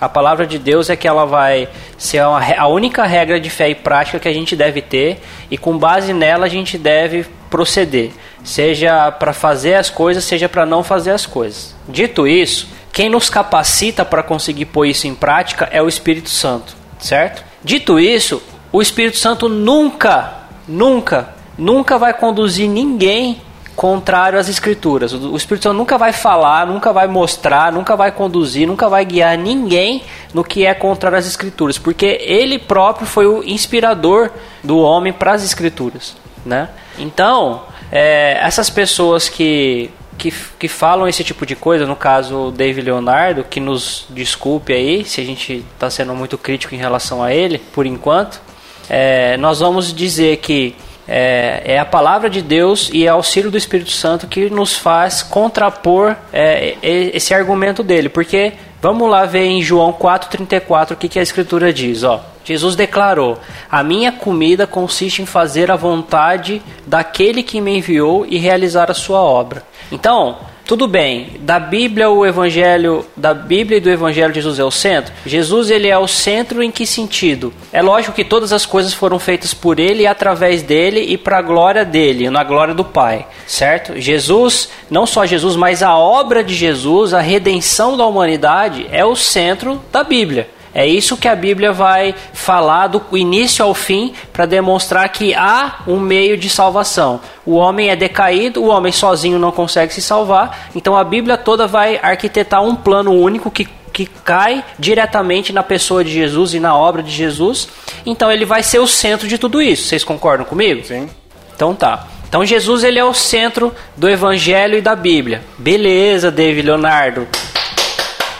[0.00, 3.74] A palavra de Deus é que ela vai ser a única regra de fé e
[3.74, 8.10] prática que a gente deve ter, e com base nela a gente deve proceder,
[8.42, 11.72] seja para fazer as coisas, seja para não fazer as coisas.
[11.88, 16.74] Dito isso, quem nos capacita para conseguir pôr isso em prática é o Espírito Santo,
[16.98, 17.44] certo?
[17.62, 20.32] Dito isso, o Espírito Santo nunca,
[20.66, 23.40] nunca, nunca vai conduzir ninguém
[23.76, 25.12] contrário às escrituras.
[25.12, 29.38] O Espírito Santo nunca vai falar, nunca vai mostrar, nunca vai conduzir, nunca vai guiar
[29.38, 35.12] ninguém no que é contrário às escrituras, porque ele próprio foi o inspirador do homem
[35.12, 36.68] para as escrituras, né?
[36.98, 42.50] Então, é, essas pessoas que, que que falam esse tipo de coisa, no caso o
[42.50, 47.22] Dave Leonardo, que nos desculpe aí se a gente está sendo muito crítico em relação
[47.22, 48.40] a ele, por enquanto,
[48.88, 50.74] é, nós vamos dizer que
[51.06, 55.22] é, é a palavra de Deus e é auxílio do Espírito Santo que nos faz
[55.22, 58.08] contrapor é, esse argumento dele.
[58.08, 62.02] Porque vamos lá ver em João 4,34 o que, que a Escritura diz.
[62.02, 62.20] Ó.
[62.44, 63.38] Jesus declarou:
[63.70, 68.94] A minha comida consiste em fazer a vontade daquele que me enviou e realizar a
[68.94, 69.62] sua obra.
[69.90, 70.36] Então,
[70.66, 75.12] tudo bem, da Bíblia o evangelho, da Bíblia e do evangelho Jesus é o centro.
[75.26, 77.52] Jesus ele é o centro em que sentido?
[77.70, 81.38] É lógico que todas as coisas foram feitas por ele e através dele e para
[81.38, 84.00] a glória dele, na glória do Pai, certo?
[84.00, 89.14] Jesus, não só Jesus, mas a obra de Jesus, a redenção da humanidade é o
[89.14, 90.48] centro da Bíblia.
[90.74, 95.76] É isso que a Bíblia vai falar do início ao fim para demonstrar que há
[95.86, 97.20] um meio de salvação.
[97.46, 101.68] O homem é decaído, o homem sozinho não consegue se salvar, então a Bíblia toda
[101.68, 106.76] vai arquitetar um plano único que, que cai diretamente na pessoa de Jesus e na
[106.76, 107.68] obra de Jesus.
[108.04, 109.86] Então ele vai ser o centro de tudo isso.
[109.86, 110.84] Vocês concordam comigo?
[110.84, 111.08] Sim.
[111.54, 112.08] Então tá.
[112.28, 115.40] Então Jesus ele é o centro do Evangelho e da Bíblia.
[115.56, 117.28] Beleza, David Leonardo.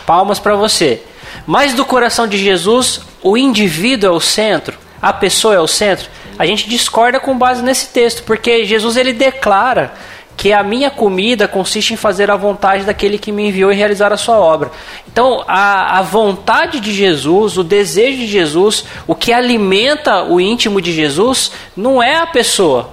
[0.05, 1.01] Palmas para você.
[1.45, 6.09] Mas do coração de Jesus, o indivíduo é o centro, a pessoa é o centro.
[6.37, 9.93] A gente discorda com base nesse texto, porque Jesus ele declara
[10.35, 14.11] que a minha comida consiste em fazer a vontade daquele que me enviou e realizar
[14.11, 14.71] a sua obra.
[15.07, 20.81] Então, a, a vontade de Jesus, o desejo de Jesus, o que alimenta o íntimo
[20.81, 22.89] de Jesus, não é a pessoa,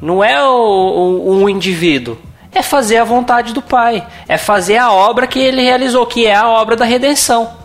[0.00, 2.16] não é o, o, um indivíduo.
[2.54, 4.06] É fazer a vontade do Pai.
[4.28, 7.61] É fazer a obra que ele realizou, que é a obra da redenção.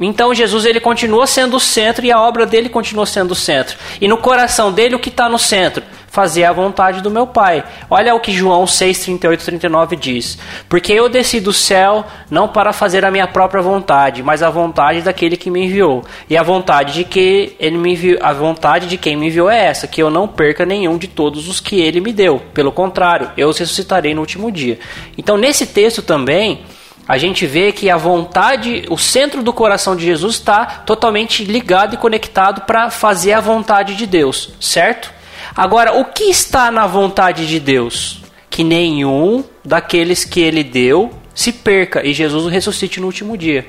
[0.00, 3.76] Então Jesus ele continua sendo o centro e a obra dele continua sendo o centro.
[4.00, 5.82] E no coração dele o que está no centro?
[6.08, 7.64] fazer a vontade do meu Pai.
[7.88, 10.38] Olha o que João 6, 38 39 diz.
[10.68, 15.02] Porque eu desci do céu não para fazer a minha própria vontade, mas a vontade
[15.02, 16.04] daquele que me enviou.
[16.28, 19.66] E a vontade de que ele me enviou, a vontade de quem me enviou é
[19.66, 22.42] essa, que eu não perca nenhum de todos os que ele me deu.
[22.52, 24.78] Pelo contrário, eu os ressuscitarei no último dia.
[25.16, 26.62] Então, nesse texto também,
[27.08, 31.94] a gente vê que a vontade, o centro do coração de Jesus está totalmente ligado
[31.94, 35.10] e conectado para fazer a vontade de Deus, certo?
[35.56, 38.20] Agora, o que está na vontade de Deus?
[38.50, 43.66] Que nenhum daqueles que ele deu se perca e Jesus o ressuscite no último dia.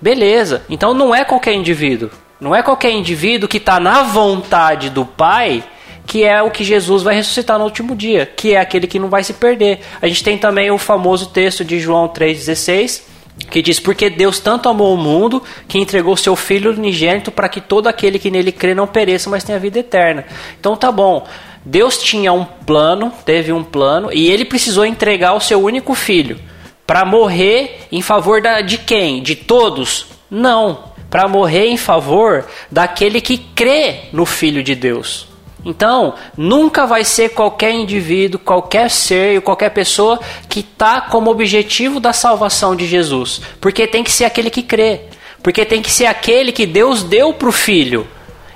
[0.00, 2.10] Beleza, então não é qualquer indivíduo.
[2.40, 5.62] Não é qualquer indivíduo que está na vontade do Pai
[6.10, 9.08] que é o que Jesus vai ressuscitar no último dia, que é aquele que não
[9.08, 9.78] vai se perder.
[10.02, 13.02] A gente tem também o famoso texto de João 3,16,
[13.48, 17.60] que diz: Porque Deus tanto amou o mundo que entregou seu Filho unigênito para que
[17.60, 20.24] todo aquele que nele crê não pereça, mas tenha vida eterna.
[20.58, 21.28] Então tá bom.
[21.64, 26.40] Deus tinha um plano, teve um plano, e ele precisou entregar o seu único filho
[26.88, 29.22] para morrer em favor da, de quem?
[29.22, 30.06] De todos?
[30.28, 30.90] Não.
[31.08, 35.29] Para morrer em favor daquele que crê no Filho de Deus.
[35.64, 40.18] Então, nunca vai ser qualquer indivíduo, qualquer ser, qualquer pessoa
[40.48, 43.40] que está como objetivo da salvação de Jesus.
[43.60, 45.02] Porque tem que ser aquele que crê.
[45.42, 48.06] Porque tem que ser aquele que Deus deu para o filho.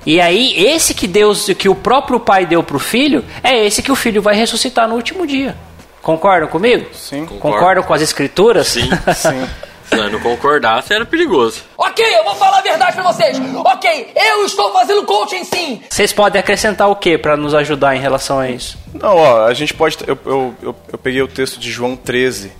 [0.05, 3.81] E aí, esse que Deus, que o próprio Pai deu para o filho, é esse
[3.81, 5.55] que o filho vai ressuscitar no último dia.
[6.01, 6.85] Concordam comigo?
[6.93, 7.25] Sim.
[7.25, 8.67] Concordam com as escrituras?
[8.67, 8.87] Sim.
[9.15, 9.47] Sim.
[9.89, 11.63] Se não concordasse, era perigoso.
[11.77, 13.37] Ok, eu vou falar a verdade pra vocês.
[13.63, 15.81] Ok, eu estou fazendo coaching sim.
[15.89, 18.77] Vocês podem acrescentar o que para nos ajudar em relação a isso?
[18.93, 19.97] Não, ó, a gente pode.
[20.07, 22.51] Eu, eu, eu, eu peguei o texto de João 13,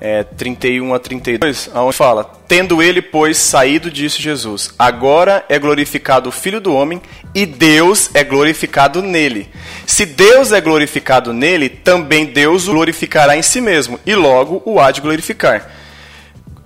[0.00, 6.28] é, 31 a 32, onde fala: Tendo ele, pois, saído, disse Jesus: Agora é glorificado
[6.28, 7.00] o Filho do Homem
[7.34, 9.48] e Deus é glorificado nele.
[9.86, 14.78] Se Deus é glorificado nele, também Deus o glorificará em si mesmo, e logo o
[14.78, 15.70] há de glorificar.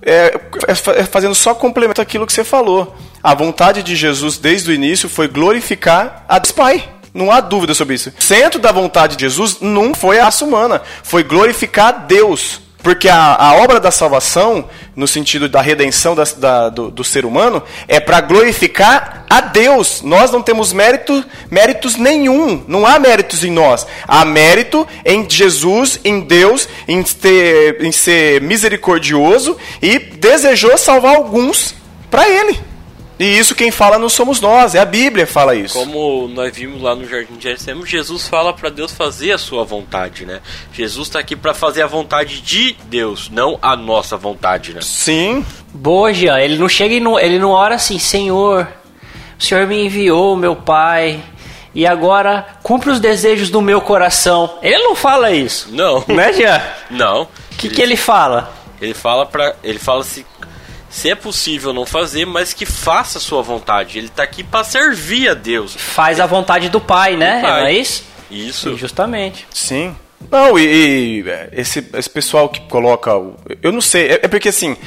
[0.05, 0.37] É,
[0.67, 2.95] é fazendo só complemento aquilo que você falou.
[3.21, 6.89] A vontade de Jesus desde o início foi glorificar a Deus Pai.
[7.13, 8.11] Não há dúvida sobre isso.
[8.17, 12.59] O centro da vontade de Jesus não foi a raça humana, foi glorificar Deus.
[12.83, 17.23] Porque a, a obra da salvação, no sentido da redenção da, da, do, do, ser
[17.25, 20.01] humano, é para glorificar a Deus.
[20.01, 22.61] Nós não temos mérito, méritos nenhum.
[22.67, 23.87] Não há méritos em nós.
[24.05, 31.73] Há mérito em Jesus, em Deus, em, ter, em ser misericordioso e desejou salvar alguns
[32.11, 32.72] para Ele.
[33.19, 35.77] E isso quem fala não somos nós, é a Bíblia que fala isso.
[35.77, 39.63] Como nós vimos lá no Jardim de Getsêmen, Jesus fala para Deus fazer a sua
[39.63, 40.41] vontade, né?
[40.73, 44.81] Jesus está aqui para fazer a vontade de Deus, não a nossa vontade, né?
[44.81, 45.45] Sim.
[45.73, 46.39] Boa, Jean.
[46.39, 48.67] Ele não chega e não, ele não ora assim, Senhor,
[49.39, 51.21] o Senhor me enviou, meu Pai,
[51.75, 54.57] e agora cumpre os desejos do meu coração.
[54.61, 55.69] Ele não fala isso.
[55.71, 56.03] Não.
[56.07, 56.61] Né, Jean?
[56.89, 57.23] Não.
[57.23, 57.75] O que, ele...
[57.75, 58.51] que ele fala?
[58.81, 60.25] Ele fala para ele fala se
[60.93, 63.97] se é possível não fazer, mas que faça a sua vontade.
[63.97, 65.75] Ele está aqui para servir a Deus.
[65.75, 67.41] Faz a vontade do Pai, né?
[67.41, 67.61] Pai.
[67.61, 68.03] Não é isso?
[68.29, 68.69] Isso.
[68.69, 69.47] E justamente.
[69.51, 69.95] Sim.
[70.31, 73.09] Não, e, e, esse, esse pessoal que coloca.
[73.63, 74.77] Eu não sei, é, é porque assim,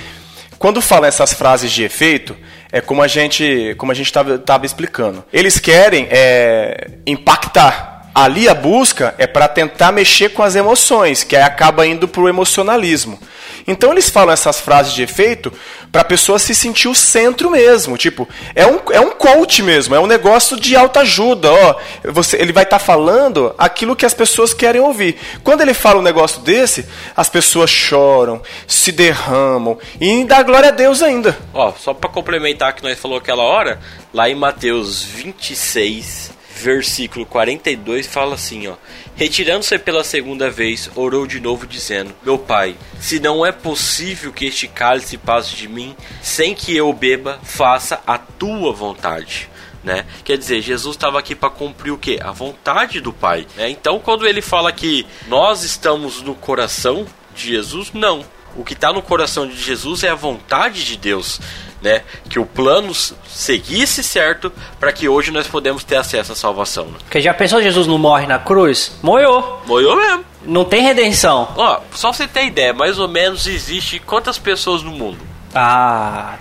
[0.61, 2.37] quando fala essas frases de efeito,
[2.71, 5.25] é como a gente como a gente estava explicando.
[5.33, 7.97] Eles querem é, impactar.
[8.15, 12.23] Ali a busca é para tentar mexer com as emoções, que aí acaba indo para
[12.23, 13.19] o emocionalismo.
[13.67, 15.53] Então eles falam essas frases de efeito
[15.91, 17.97] para a pessoa se sentir o centro mesmo.
[17.97, 21.53] Tipo, é um, é um coach mesmo, é um negócio de alta ajuda.
[21.53, 25.17] Ó, você, ele vai estar tá falando aquilo que as pessoas querem ouvir.
[25.43, 30.73] Quando ele fala um negócio desse, as pessoas choram, se derramam e dá glória a
[30.73, 31.37] Deus ainda.
[31.53, 33.81] Ó, só para complementar que nós falou aquela hora,
[34.13, 38.75] lá em Mateus 26, versículo 42 fala assim, ó:
[39.17, 44.45] Retirando-se pela segunda vez, orou de novo dizendo: Meu pai, se não é possível que
[44.45, 49.49] este cálice passe de mim, sem que eu beba, faça a tua vontade.
[49.83, 50.05] Né?
[50.23, 52.21] Quer dizer, Jesus estava aqui para cumprir o que?
[52.21, 53.47] A vontade do Pai.
[53.57, 53.71] Né?
[53.71, 58.23] Então, quando ele fala que nós estamos no coração de Jesus, não.
[58.55, 61.41] O que está no coração de Jesus é a vontade de Deus
[61.87, 62.03] né?
[62.29, 62.93] Que o plano
[63.29, 66.87] seguisse certo para que hoje nós podemos ter acesso à salvação.
[66.87, 66.95] Né?
[66.99, 68.99] Porque já pensou Jesus não morre na cruz?
[69.03, 69.63] Moiou.
[69.67, 70.25] Moiou mesmo.
[70.45, 71.49] Não tem redenção.
[71.57, 75.19] Ó, só pra você ter ideia, mais ou menos existe quantas pessoas no mundo?
[75.55, 76.35] Ah,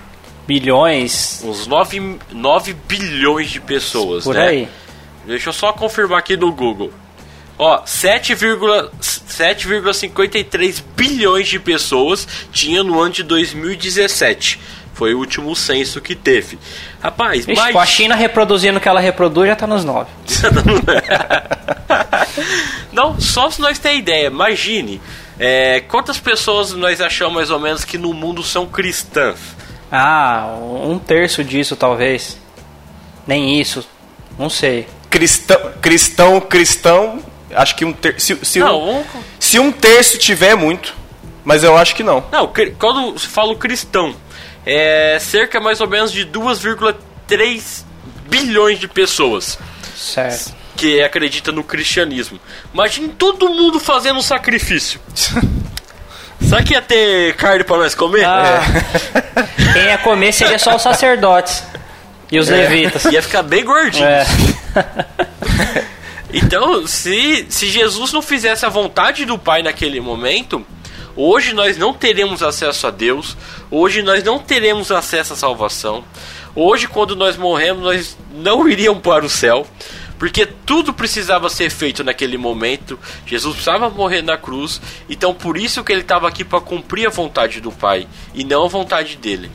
[0.47, 1.43] bilhões.
[1.43, 4.47] Uns 9, 9 bilhões de pessoas, Por né?
[4.47, 4.67] aí.
[5.25, 6.91] Deixa eu só confirmar aqui no Google.
[7.57, 14.59] Ó, 7,53 bilhões de pessoas tinha no ano de 2017.
[14.95, 16.57] Foi o último censo que teve.
[17.03, 17.73] Rapaz, Ixi, mas...
[17.73, 20.09] com a China reproduzindo o que ela reproduz, já tá nos nove.
[22.91, 24.27] Não, só se nós ter ideia.
[24.27, 25.01] Imagine,
[25.37, 29.37] é, quantas pessoas nós achamos mais ou menos que no mundo são cristãs?
[29.91, 32.39] Ah, um terço disso talvez.
[33.27, 33.85] Nem isso.
[34.39, 34.87] Não sei.
[35.09, 37.19] Cristão, cristão, cristão.
[37.53, 38.19] Acho que um terço.
[38.25, 39.05] Se, se, Não, um, um-
[39.39, 40.95] se um terço tiver, é muito.
[41.43, 42.23] Mas eu acho que não.
[42.31, 44.15] Não, quando se fala cristão,
[44.65, 47.83] é cerca mais ou menos de 2,3
[48.27, 49.57] bilhões de pessoas
[49.95, 50.53] Certo.
[50.75, 52.39] que acreditam no cristianismo.
[52.73, 54.99] Imagine todo mundo fazendo um sacrifício.
[56.41, 58.25] Será que ia ter carne pra nós comer?
[58.25, 58.61] Ah,
[59.73, 61.63] Quem ia comer seria só os sacerdotes
[62.31, 63.05] e os levitas.
[63.05, 64.05] Ia ficar bem gordinho.
[64.05, 64.25] É.
[66.33, 70.65] Então, se, se Jesus não fizesse a vontade do Pai naquele momento,
[71.15, 73.37] hoje nós não teremos acesso a Deus,
[73.69, 76.03] hoje nós não teremos acesso à salvação,
[76.55, 79.65] hoje, quando nós morremos, nós não iríamos para o céu,
[80.17, 85.83] porque tudo precisava ser feito naquele momento, Jesus precisava morrer na cruz, então por isso
[85.83, 89.51] que ele estava aqui para cumprir a vontade do Pai e não a vontade dele.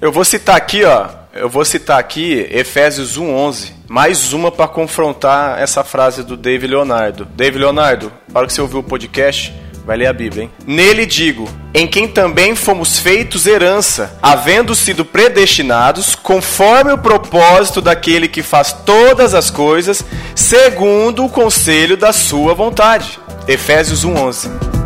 [0.00, 1.08] Eu vou citar aqui, ó.
[1.32, 7.24] Eu vou citar aqui Efésios 1:11, mais uma para confrontar essa frase do David Leonardo.
[7.24, 9.52] David Leonardo, na hora que você ouvir o podcast,
[9.86, 10.50] vai ler a Bíblia, hein?
[10.66, 18.26] Nele digo, em quem também fomos feitos herança, havendo sido predestinados conforme o propósito daquele
[18.26, 23.20] que faz todas as coisas, segundo o conselho da sua vontade.
[23.46, 24.85] Efésios 1:11.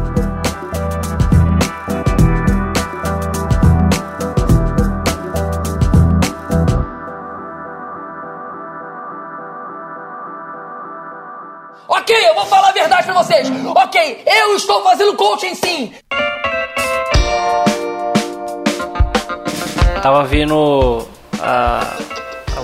[13.01, 13.51] Vou falar a verdade pra vocês.
[13.75, 15.93] Ok, eu estou fazendo coaching sim.
[20.03, 21.07] Tava vindo
[21.39, 21.97] a,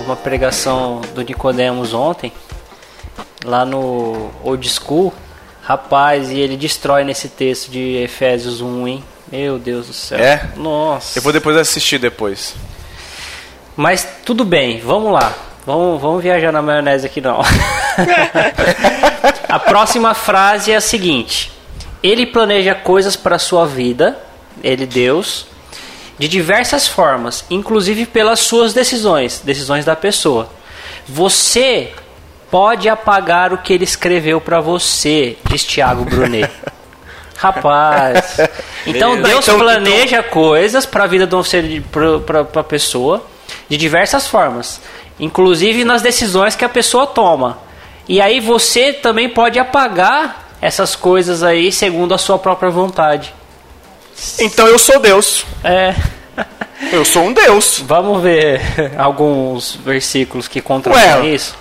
[0.05, 2.31] uma pregação do Nicodemos ontem,
[3.45, 5.13] lá no Old School.
[5.61, 9.03] Rapaz, e ele destrói nesse texto de Efésios 1, hein?
[9.29, 10.17] Meu Deus do céu.
[10.17, 10.49] É?
[10.55, 11.19] Nossa.
[11.19, 12.55] Eu vou depois assistir depois.
[13.75, 15.33] Mas tudo bem, vamos lá.
[15.65, 17.41] Vamos, vamos viajar na maionese aqui não.
[19.47, 21.51] a próxima frase é a seguinte:
[22.01, 24.17] Ele planeja coisas para sua vida,
[24.63, 25.47] ele Deus,
[26.17, 30.49] de diversas formas, inclusive pelas suas decisões, decisões da pessoa.
[31.07, 31.91] Você
[32.49, 36.49] pode apagar o que ele escreveu para você, diz Tiago Brunet.
[37.37, 38.37] Rapaz.
[38.85, 39.27] Então Beleza.
[39.27, 41.83] Deus Então- planeja coisas para a vida de um ser
[42.25, 43.23] para a pessoa
[43.69, 44.81] de diversas formas,
[45.19, 47.59] inclusive nas decisões que a pessoa toma.
[48.07, 53.33] E aí você também pode apagar essas coisas aí segundo a sua própria vontade.
[54.39, 55.45] Então eu sou Deus.
[55.63, 55.93] É,
[56.91, 57.79] Eu sou um Deus.
[57.85, 58.61] vamos ver
[58.97, 61.27] alguns versículos que contrapõem Ué.
[61.27, 61.55] isso.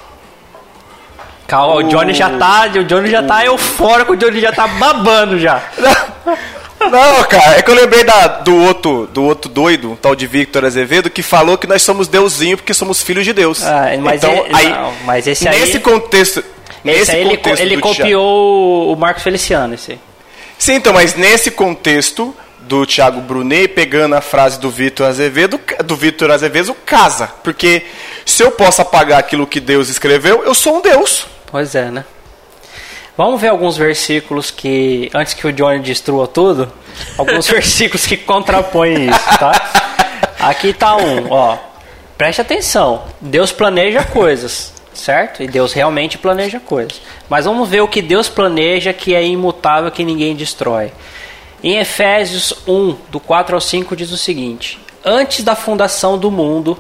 [1.46, 5.38] Calma, o Johnny já tá, o Johnny já tá eufórico, o Johnny já tá babando
[5.38, 5.62] já.
[6.90, 10.26] Não, cara, é que eu lembrei da, do, outro, do outro doido, um tal de
[10.26, 13.62] Victor Azevedo, que falou que nós somos deusinho porque somos filhos de Deus.
[13.64, 16.46] Ah, mas então, ele- aí, não, mas esse aí- nesse contexto, Esse
[16.84, 19.98] nesse aí ele, contexto ele copiou o Marcos Feliciano, esse aí.
[19.98, 20.06] Thiago-
[20.58, 25.94] Sim, então, mas nesse contexto do Thiago Brunet, pegando a frase do Victor Azevedo, do
[25.94, 27.28] Victor Azevedo, casa.
[27.44, 27.82] Porque
[28.24, 31.26] se eu posso apagar aquilo que Deus escreveu, eu sou um Deus.
[31.50, 32.04] Pois é, né?
[33.16, 36.70] Vamos ver alguns versículos que, antes que o Johnny destrua tudo,
[37.16, 39.52] alguns versículos que contrapõem isso, tá?
[40.38, 41.56] Aqui tá um, ó.
[42.18, 43.04] Preste atenção.
[43.20, 45.42] Deus planeja coisas, certo?
[45.42, 47.00] E Deus realmente planeja coisas.
[47.28, 50.92] Mas vamos ver o que Deus planeja que é imutável, que ninguém destrói.
[51.62, 56.78] Em Efésios 1, do 4 ao 5, diz o seguinte: Antes da fundação do mundo,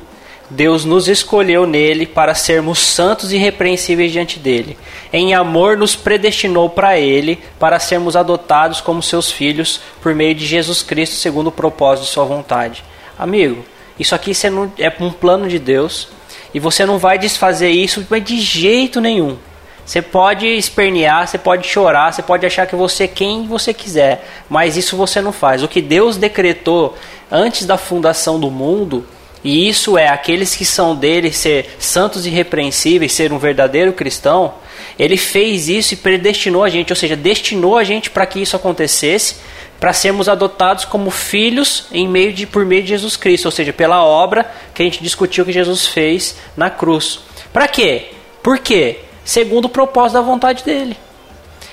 [0.48, 4.78] Deus nos escolheu nele para sermos santos e irrepreensíveis diante dele.
[5.12, 10.46] Em amor, nos predestinou para ele, para sermos adotados como seus filhos por meio de
[10.46, 12.84] Jesus Cristo, segundo o propósito de sua vontade.
[13.18, 13.64] Amigo,
[13.98, 14.32] isso aqui
[14.78, 16.08] é um plano de Deus
[16.54, 19.36] e você não vai desfazer isso de jeito nenhum.
[19.84, 24.26] Você pode espernear, você pode chorar, você pode achar que você é quem você quiser,
[24.48, 25.62] mas isso você não faz.
[25.62, 26.96] O que Deus decretou
[27.30, 29.06] antes da fundação do mundo,
[29.46, 34.54] e isso é aqueles que são dele ser santos e irrepreensíveis, ser um verdadeiro cristão,
[34.98, 38.56] ele fez isso e predestinou a gente, ou seja, destinou a gente para que isso
[38.56, 39.36] acontecesse,
[39.78, 43.72] para sermos adotados como filhos em meio de por meio de Jesus Cristo, ou seja,
[43.72, 47.20] pela obra que a gente discutiu que Jesus fez na cruz.
[47.52, 48.06] Para quê?
[48.42, 48.98] Por quê?
[49.24, 50.96] Segundo o propósito da vontade dele.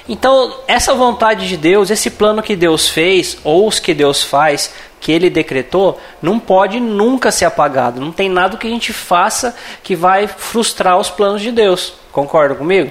[0.07, 4.71] Então, essa vontade de Deus, esse plano que Deus fez, ou os que Deus faz,
[5.03, 7.99] que ele decretou, não pode nunca ser apagado.
[7.99, 11.93] Não tem nada que a gente faça que vai frustrar os planos de Deus.
[12.09, 12.89] Concorda comigo?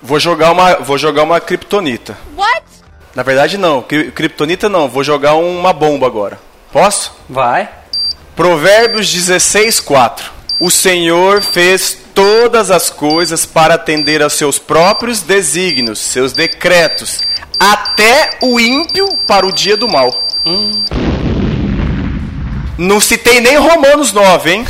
[0.00, 2.16] Vou jogar uma, vou jogar uma kryptonita.
[2.34, 2.62] What?
[3.14, 6.40] Na verdade não, kryptonita não, vou jogar uma bomba agora.
[6.72, 7.14] Posso?
[7.28, 7.68] Vai.
[8.34, 10.32] Provérbios 16, 4.
[10.58, 17.20] O Senhor fez todas as coisas para atender aos seus próprios desígnios, seus decretos,
[17.60, 20.28] até o ímpio para o dia do mal.
[20.46, 20.82] Hum.
[22.78, 24.64] Não citei nem Romanos 9, hein?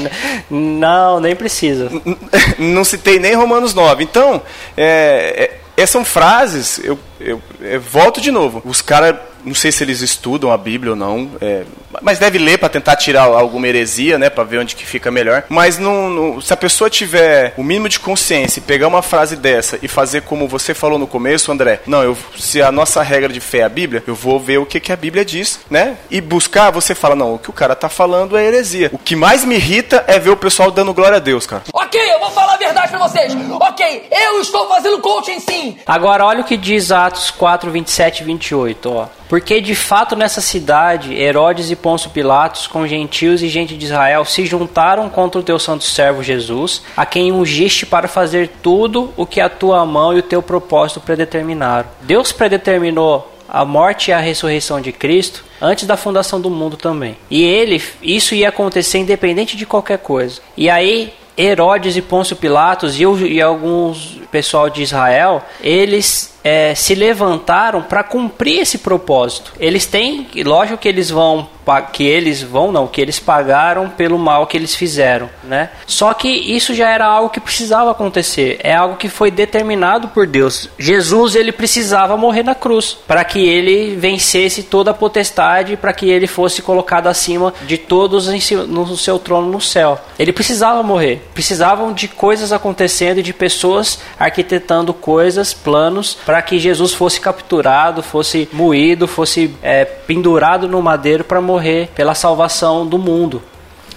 [0.50, 1.90] não, nem precisa.
[2.58, 4.02] Não citei nem Romanos 9.
[4.02, 4.42] Então,
[4.76, 8.62] é, é, são frases, eu, eu, eu volto de novo.
[8.64, 11.64] Os caras não sei se eles estudam a Bíblia ou não, é,
[12.00, 15.44] mas deve ler para tentar tirar alguma heresia, né, para ver onde que fica melhor.
[15.48, 19.36] Mas não, não, se a pessoa tiver o mínimo de consciência e pegar uma frase
[19.36, 23.32] dessa e fazer como você falou no começo, André, não, eu, se a nossa regra
[23.32, 25.96] de fé é a Bíblia, eu vou ver o que, que a Bíblia diz, né?
[26.10, 28.90] E buscar, você fala, não, o que o cara tá falando é heresia.
[28.92, 31.62] O que mais me irrita é ver o pessoal dando glória a Deus, cara.
[31.72, 33.36] Ok, eu vou falar a verdade para vocês.
[33.60, 35.78] Ok, eu estou fazendo coaching sim.
[35.86, 39.08] Agora olha o que diz Atos 4, 27 e 28, ó.
[39.32, 44.26] Porque de fato nessa cidade, Herodes e Pôncio Pilatos, com gentios e gente de Israel,
[44.26, 49.24] se juntaram contra o teu santo servo Jesus, a quem ungiste para fazer tudo o
[49.24, 51.88] que a tua mão e o teu propósito predeterminaram.
[52.02, 57.16] Deus predeterminou a morte e a ressurreição de Cristo antes da fundação do mundo também.
[57.30, 60.42] E ele, isso ia acontecer independente de qualquer coisa.
[60.54, 66.94] E aí Herodes e Pôncio Pilatos e, e alguns pessoal de Israel, eles é, se
[66.94, 69.52] levantaram para cumprir esse propósito.
[69.58, 71.48] Eles têm, lógico que eles vão,
[71.92, 75.70] que eles vão não, que eles pagaram pelo mal que eles fizeram, né?
[75.86, 78.58] Só que isso já era algo que precisava acontecer.
[78.62, 80.68] É algo que foi determinado por Deus.
[80.78, 86.10] Jesus ele precisava morrer na cruz para que ele vencesse toda a potestade, para que
[86.10, 89.98] ele fosse colocado acima de todos no seu trono no céu.
[90.18, 91.22] Ele precisava morrer.
[91.34, 98.48] Precisavam de coisas acontecendo, de pessoas arquitetando coisas, planos para que Jesus fosse capturado, fosse
[98.54, 103.42] moído, fosse é, pendurado no madeiro para morrer pela salvação do mundo.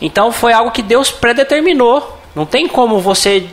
[0.01, 2.19] Então foi algo que Deus predeterminou.
[2.35, 3.47] Não tem como você.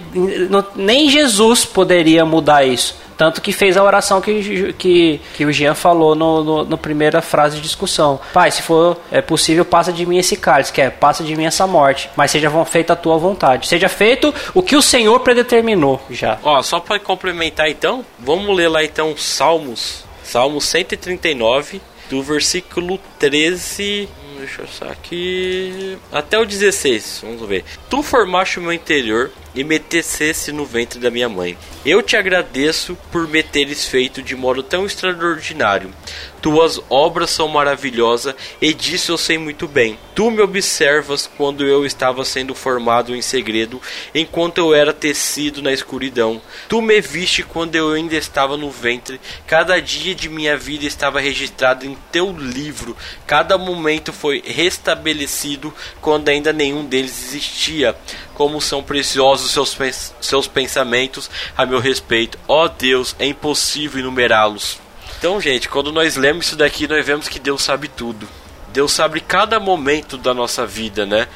[0.74, 3.00] Nem Jesus poderia mudar isso.
[3.16, 7.22] Tanto que fez a oração que, que, que o Jean falou no, no, no, primeira
[7.22, 8.18] frase de discussão.
[8.32, 11.44] Pai, se for é possível, passa de mim esse cálice, que é, passa de mim
[11.44, 12.10] essa morte.
[12.16, 13.68] Mas seja feita a tua vontade.
[13.68, 16.38] Seja feito o que o Senhor predeterminou já.
[16.42, 20.04] Ó, só para complementar então, vamos ler lá então Salmos.
[20.24, 21.80] Salmo 139,
[22.10, 24.08] do versículo 13
[24.42, 25.96] deixa eu achar aqui.
[26.10, 27.64] Até o 16, vamos ver.
[27.88, 31.56] Tu formaste o meu interior e me tecesse no ventre da minha mãe.
[31.84, 35.92] Eu te agradeço por me teres feito de modo tão extraordinário.
[36.40, 39.98] Tuas obras são maravilhosas e disso eu sei muito bem.
[40.14, 43.80] Tu me observas quando eu estava sendo formado em segredo,
[44.12, 46.42] enquanto eu era tecido na escuridão.
[46.68, 49.20] Tu me viste quando eu ainda estava no ventre.
[49.46, 52.96] Cada dia de minha vida estava registrado em teu livro.
[53.26, 57.96] Cada momento foi restabelecido quando ainda nenhum deles existia.
[58.34, 59.76] Como são preciosos seus,
[60.20, 62.38] seus pensamentos a meu respeito.
[62.46, 64.78] Ó oh Deus, é impossível enumerá-los.
[65.18, 68.28] Então, gente, quando nós lemos isso daqui, nós vemos que Deus sabe tudo.
[68.72, 71.28] Deus sabe cada momento da nossa vida, né?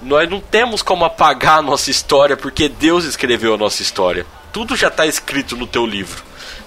[0.00, 4.26] Nós não temos como apagar a nossa história porque Deus escreveu a nossa história.
[4.52, 6.22] Tudo já está escrito no teu livro.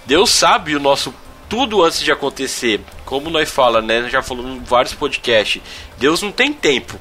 [0.05, 1.13] Deus sabe o nosso
[1.47, 2.81] tudo antes de acontecer.
[3.05, 4.07] Como nós fala, né?
[4.09, 5.61] Já falamos em vários podcasts.
[5.97, 6.99] Deus não tem tempo.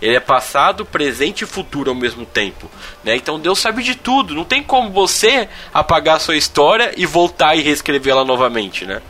[0.00, 2.70] Ele é passado, presente e futuro ao mesmo tempo.
[3.02, 3.16] Né?
[3.16, 4.34] Então Deus sabe de tudo.
[4.34, 8.84] Não tem como você apagar a sua história e voltar e reescrevê-la novamente.
[8.84, 9.00] Né?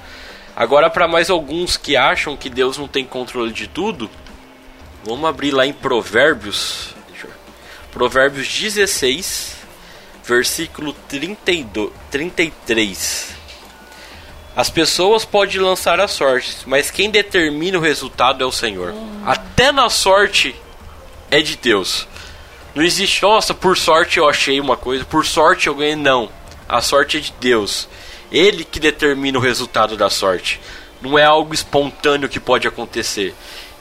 [0.54, 4.08] Agora, para mais alguns que acham que Deus não tem controle de tudo,
[5.04, 6.94] vamos abrir lá em Provérbios.
[7.90, 9.56] Provérbios 16,
[10.22, 13.34] versículo 32, 33.
[14.54, 18.94] As pessoas podem lançar a sorte, mas quem determina o resultado é o Senhor.
[19.24, 20.54] Até na sorte
[21.38, 22.06] é de Deus.
[22.74, 25.96] Não existe, nossa, por sorte eu achei uma coisa, por sorte eu ganhei.
[25.96, 26.28] Não.
[26.68, 27.88] A sorte é de Deus.
[28.30, 30.60] Ele que determina o resultado da sorte.
[31.00, 33.34] Não é algo espontâneo que pode acontecer.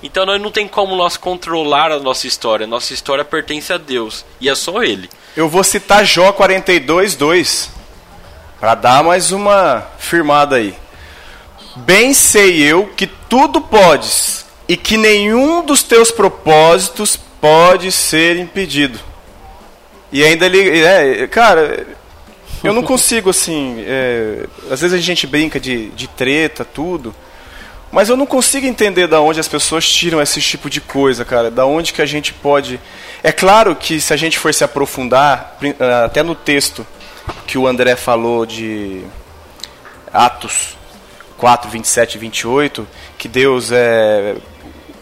[0.04, 2.68] Então não tem como nós controlar a nossa história.
[2.68, 5.10] Nossa história pertence a Deus e é só Ele.
[5.36, 7.72] Eu vou citar Jó 42, 2
[8.60, 10.76] para dar mais uma firmada aí.
[11.76, 19.00] Bem sei eu que tudo podes e que nenhum dos teus propósitos pode ser impedido.
[20.12, 20.84] E ainda ele.
[20.84, 21.86] É, cara,
[22.64, 23.84] eu não consigo assim.
[23.86, 27.14] É, às vezes a gente brinca de, de treta, tudo.
[27.92, 31.52] Mas eu não consigo entender da onde as pessoas tiram esse tipo de coisa, cara.
[31.52, 32.80] Da onde que a gente pode.
[33.22, 35.56] É claro que se a gente for se aprofundar,
[36.04, 36.86] até no texto
[37.46, 39.04] que o André falou de
[40.12, 40.76] Atos
[41.38, 42.88] 4, 27 e 28,
[43.20, 44.36] que Deus é,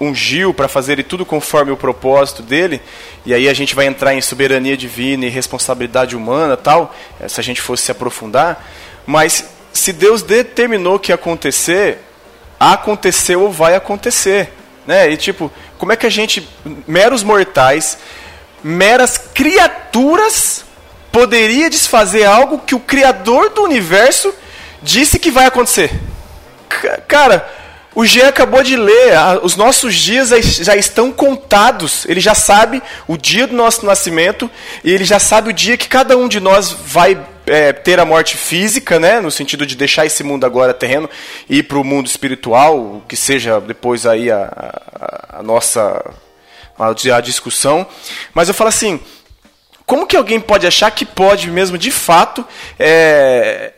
[0.04, 2.82] ungiu para fazer tudo conforme o propósito dele,
[3.26, 7.40] e aí a gente vai entrar em soberania divina e responsabilidade humana tal, eh, se
[7.40, 8.66] a gente fosse se aprofundar,
[9.06, 12.00] mas se Deus determinou que ia acontecer,
[12.60, 14.52] aconteceu ou vai acontecer.
[14.86, 15.10] Né?
[15.10, 16.48] E tipo, como é que a gente,
[16.88, 17.98] meros mortais,
[18.64, 20.64] meras criaturas,
[21.12, 24.34] poderia desfazer algo que o Criador do universo
[24.82, 25.92] disse que vai acontecer?
[26.70, 27.63] C cara,
[27.96, 29.14] o Jean acabou de ler,
[29.44, 32.06] os nossos dias já estão contados.
[32.06, 34.50] Ele já sabe o dia do nosso nascimento
[34.84, 38.06] e ele já sabe o dia que cada um de nós vai é, ter a
[38.06, 41.10] morte física, né, no sentido de deixar esse mundo agora terreno
[41.50, 46.14] e ir para o mundo espiritual, que seja depois aí a, a, a nossa
[46.78, 47.86] a, a discussão.
[48.34, 49.00] Mas eu falo assim,
[49.86, 52.46] como que alguém pode achar que pode mesmo, de fato,
[52.80, 53.74] é,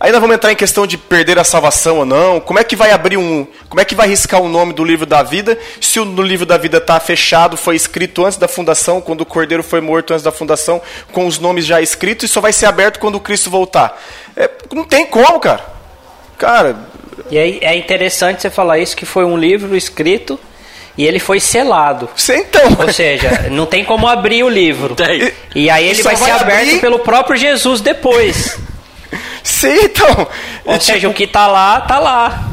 [0.00, 2.38] Ainda vamos entrar em questão de perder a salvação ou não.
[2.38, 3.44] Como é que vai abrir um.
[3.68, 6.46] Como é que vai riscar o nome do livro da vida se o no livro
[6.46, 10.22] da vida está fechado, foi escrito antes da fundação, quando o cordeiro foi morto antes
[10.22, 10.80] da fundação,
[11.10, 14.00] com os nomes já escritos, e só vai ser aberto quando o Cristo voltar?
[14.36, 15.64] É, não tem como, cara.
[16.38, 16.76] Cara.
[17.28, 20.38] E aí é interessante você falar isso, que foi um livro escrito
[20.96, 22.08] e ele foi selado.
[22.14, 22.76] Sim, então.
[22.78, 24.94] Ou seja, não tem como abrir o livro.
[24.94, 25.32] Tem.
[25.54, 26.52] E aí ele vai, vai, ser abrir...
[26.52, 28.58] aberto pelo próprio Jesus depois.
[29.48, 30.28] Sim, então.
[30.66, 31.12] Ou é, seja, tipo...
[31.12, 32.48] o que tá lá, tá lá.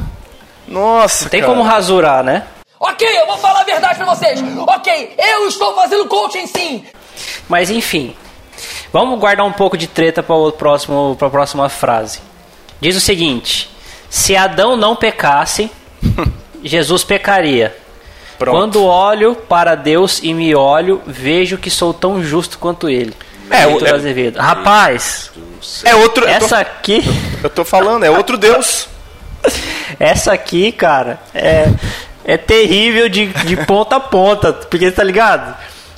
[0.65, 1.25] Nossa.
[1.25, 1.53] Não tem cara.
[1.53, 2.43] como rasurar, né?
[2.79, 4.41] Ok, eu vou falar a verdade pra vocês.
[4.59, 6.85] Ok, eu estou fazendo coaching sim.
[7.49, 8.15] Mas enfim.
[8.93, 12.21] Vamos guardar um pouco de treta para o próximo para a próxima frase.
[12.79, 13.69] Diz o seguinte:
[14.09, 15.69] Se Adão não pecasse,
[16.63, 17.75] Jesus pecaria.
[18.39, 18.57] Pronto.
[18.57, 23.13] Quando olho para Deus e me olho, vejo que sou tão justo quanto ele.
[23.49, 24.39] É, o, é, Azevedo.
[24.39, 25.31] Rapaz,
[25.83, 26.27] é outro.
[26.27, 27.03] Essa tô, aqui.
[27.43, 28.87] Eu tô falando, é outro Deus.
[29.99, 31.67] Essa aqui, cara, é,
[32.23, 35.55] é terrível de, de ponta a ponta, porque tá ligado?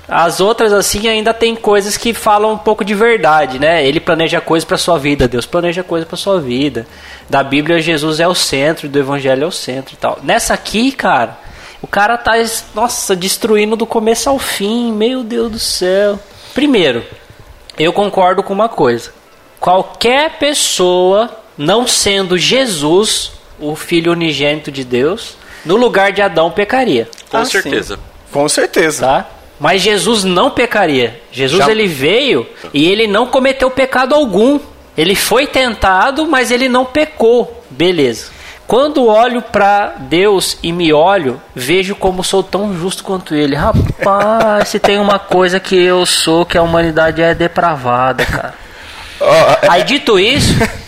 [0.08, 3.86] As outras, assim, ainda tem coisas que falam um pouco de verdade, né?
[3.86, 6.88] Ele planeja coisas para sua vida, Deus planeja coisas para sua vida.
[7.30, 10.20] Da Bíblia, Jesus é o centro, do Evangelho é o centro e tal.
[10.24, 11.38] Nessa aqui, cara,
[11.82, 12.34] o cara tá,
[12.74, 16.18] nossa, destruindo do começo ao fim, meu Deus do céu.
[16.54, 17.04] Primeiro,
[17.78, 19.12] eu concordo com uma coisa
[19.60, 27.10] qualquer pessoa, não sendo Jesus, o Filho unigênito de Deus, no lugar de Adão pecaria.
[27.30, 27.96] Com ah, certeza.
[27.96, 28.02] Sim.
[28.32, 29.06] Com certeza.
[29.06, 29.30] Tá?
[29.60, 31.22] Mas Jesus não pecaria.
[31.32, 31.72] Jesus Já...
[31.72, 34.60] ele veio e ele não cometeu pecado algum.
[34.96, 37.64] Ele foi tentado, mas ele não pecou.
[37.70, 38.37] Beleza.
[38.68, 43.56] Quando olho para Deus e me olho, vejo como sou tão justo quanto ele.
[43.56, 48.54] Rapaz, se tem uma coisa que eu sou, que a humanidade é depravada, cara.
[49.20, 50.54] Oh, Aí dito isso,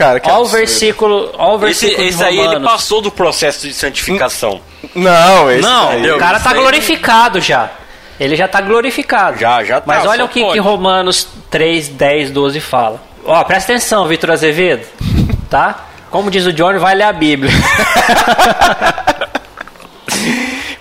[0.00, 3.74] Cara, olha o versículo, olha o versículo esse, esse aí ele passou do processo de
[3.74, 4.60] santificação.
[4.94, 7.70] Não, esse não, o cara está glorificado já.
[8.18, 9.38] Ele já está glorificado.
[9.38, 13.02] Já, já tá, Mas olha o que, que, Romanos 3, 10, 12 fala.
[13.26, 14.86] Ó, presta atenção, Vitor Azevedo.
[15.50, 15.86] Tá?
[16.10, 17.52] Como diz o Johnny, vai ler a Bíblia.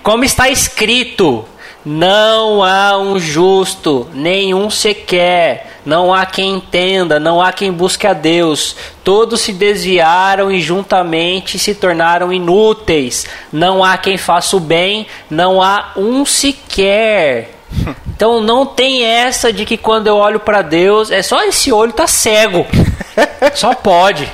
[0.03, 1.45] Como está escrito:
[1.85, 8.13] Não há um justo, nenhum sequer não há quem entenda, não há quem busque a
[8.13, 8.75] Deus.
[9.03, 13.25] Todos se desviaram e juntamente se tornaram inúteis.
[13.51, 17.55] Não há quem faça o bem, não há um sequer.
[18.19, 21.93] Então não tem essa de que quando eu olho para Deus, é só esse olho
[21.93, 22.67] tá cego.
[23.55, 24.29] Só pode.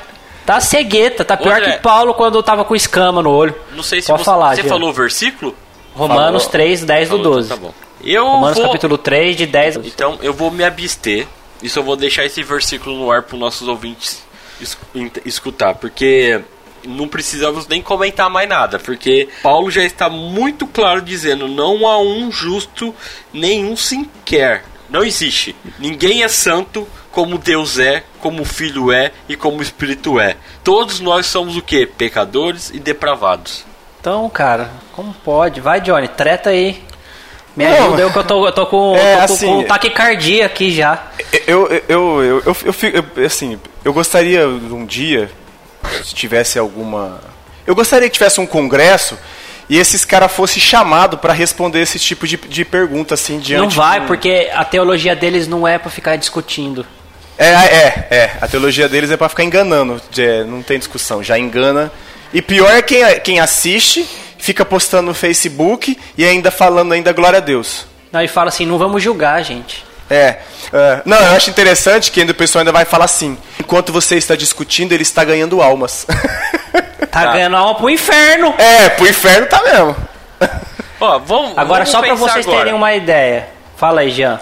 [0.46, 3.56] Tá cegueta, tá pior André, que Paulo quando tava com escama no olho.
[3.72, 5.56] Não sei se Pode você, falar, você falou o versículo?
[5.96, 6.52] Romanos falou.
[6.52, 7.46] 3, 10 do 12.
[7.48, 7.74] Então tá bom.
[8.04, 8.68] Eu Romanos vou...
[8.68, 11.28] capítulo 3, de 10 Então eu vou me abster.
[11.64, 14.24] Isso eu vou deixar esse versículo no ar para os nossos ouvintes
[15.26, 16.42] escutar, porque
[16.86, 21.98] não precisamos nem comentar mais nada, porque Paulo já está muito claro dizendo: não há
[22.00, 22.94] um justo,
[23.34, 24.64] nenhum sequer.
[24.88, 25.56] Não existe.
[25.80, 30.36] Ninguém é santo como Deus é, como o Filho é e como o Espírito é.
[30.66, 31.86] Todos nós somos o que?
[31.86, 33.66] Pecadores e depravados.
[34.02, 35.62] Então, cara, como pode?
[35.62, 36.84] Vai, Johnny, treta aí.
[37.56, 40.72] Me ajuda, eu que eu tô, eu tô com, é, tô assim, com taquicardia aqui
[40.72, 41.06] já.
[41.48, 45.32] Eu, eu, eu, eu, eu, eu, eu, assim, eu gostaria um dia,
[46.04, 47.22] se tivesse alguma.
[47.66, 49.18] Eu gostaria que tivesse um congresso
[49.70, 53.62] e esses caras fossem chamados para responder esse tipo de, de pergunta, assim, diante.
[53.62, 54.08] Não vai, do...
[54.08, 56.86] porque a teologia deles não é para ficar discutindo.
[57.38, 58.32] É, é, é.
[58.42, 60.02] A teologia deles é para ficar enganando.
[60.18, 61.92] É, não tem discussão, já engana.
[62.34, 64.08] E pior é quem, quem assiste
[64.38, 67.86] fica postando no Facebook e ainda falando ainda glória a Deus.
[68.12, 69.84] Não, e fala assim, não vamos julgar, gente.
[70.10, 70.38] É.
[70.72, 71.02] é.
[71.06, 74.36] Não, eu acho interessante que ainda o pessoal ainda vai falar assim: enquanto você está
[74.36, 76.06] discutindo, ele está ganhando almas.
[77.12, 78.54] Tá, ganhando alma pro inferno.
[78.58, 79.96] é, pro inferno tá mesmo.
[81.00, 82.60] Ó, vamos, Agora, vamos só pra pensar vocês agora.
[82.60, 83.48] terem uma ideia.
[83.78, 84.38] Fala aí, Jean.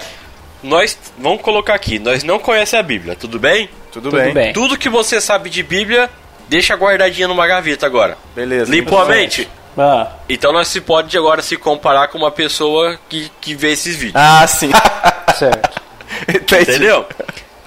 [0.63, 3.69] Nós vamos colocar aqui, nós não conhecemos a Bíblia, tudo bem?
[3.91, 4.33] Tudo, Tudo bem.
[4.33, 4.53] bem.
[4.53, 6.09] Tudo que você sabe de Bíblia,
[6.47, 8.17] deixa guardadinha numa gaveta agora.
[8.33, 8.71] Beleza.
[8.71, 9.47] Limpou a mente?
[9.77, 13.95] Ah, Então nós se pode agora se comparar com uma pessoa que, que vê esses
[13.95, 14.15] vídeos.
[14.15, 14.71] Ah, sim.
[15.37, 15.81] certo.
[16.27, 16.61] Entendi.
[16.71, 17.05] Entendeu?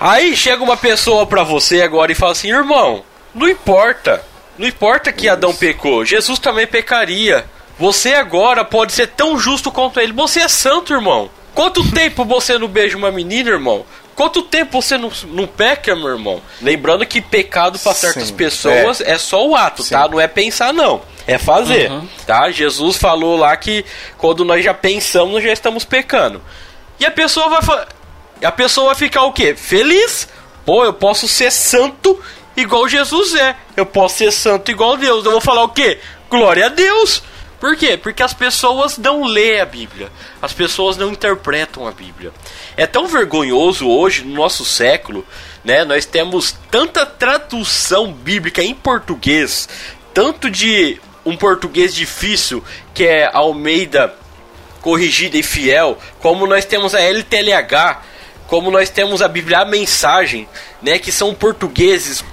[0.01, 4.23] Aí chega uma pessoa pra você agora e fala assim, irmão, não importa.
[4.59, 7.45] Não importa que Adão pecou, Jesus também pecaria.
[7.79, 10.13] Você agora pode ser tão justo quanto ele.
[10.13, 11.29] Você é santo, irmão.
[11.57, 13.85] Quanto tempo você não beija uma menina, irmão?
[14.15, 16.43] Quanto tempo você não, não peca, meu irmão?
[16.61, 19.17] Lembrando que pecado para certas Sim, pessoas é.
[19.17, 20.07] só o ato, tá?
[20.07, 21.01] Não é pensar, não.
[21.27, 21.91] É fazer,
[22.27, 22.51] tá?
[22.51, 23.85] Jesus falou lá que
[24.19, 26.43] quando nós já pensamos, nós já estamos pecando.
[27.01, 27.89] E a pessoa vai fa-
[28.45, 29.55] a pessoa vai ficar o quê?
[29.57, 30.29] Feliz?
[30.67, 32.21] Pô, eu posso ser santo
[32.55, 33.57] igual Jesus é.
[33.75, 35.25] Eu posso ser santo igual Deus.
[35.25, 35.99] Eu vou falar o quê?
[36.31, 37.23] Glória a Deus.
[37.59, 37.97] Por quê?
[37.97, 40.11] Porque as pessoas não lêem a Bíblia.
[40.43, 42.33] As pessoas não interpretam a Bíblia.
[42.77, 45.27] É tão vergonhoso hoje, no nosso século,
[45.65, 45.85] né?
[45.85, 49.69] Nós temos tanta tradução bíblica em português,
[50.13, 52.63] tanto de um português difícil,
[52.95, 54.15] que é Almeida
[54.81, 58.03] corrigida e fiel, como nós temos a LTLH,
[58.47, 60.49] como nós temos a Bíblia a Mensagem,
[60.81, 62.25] né, que são portugueses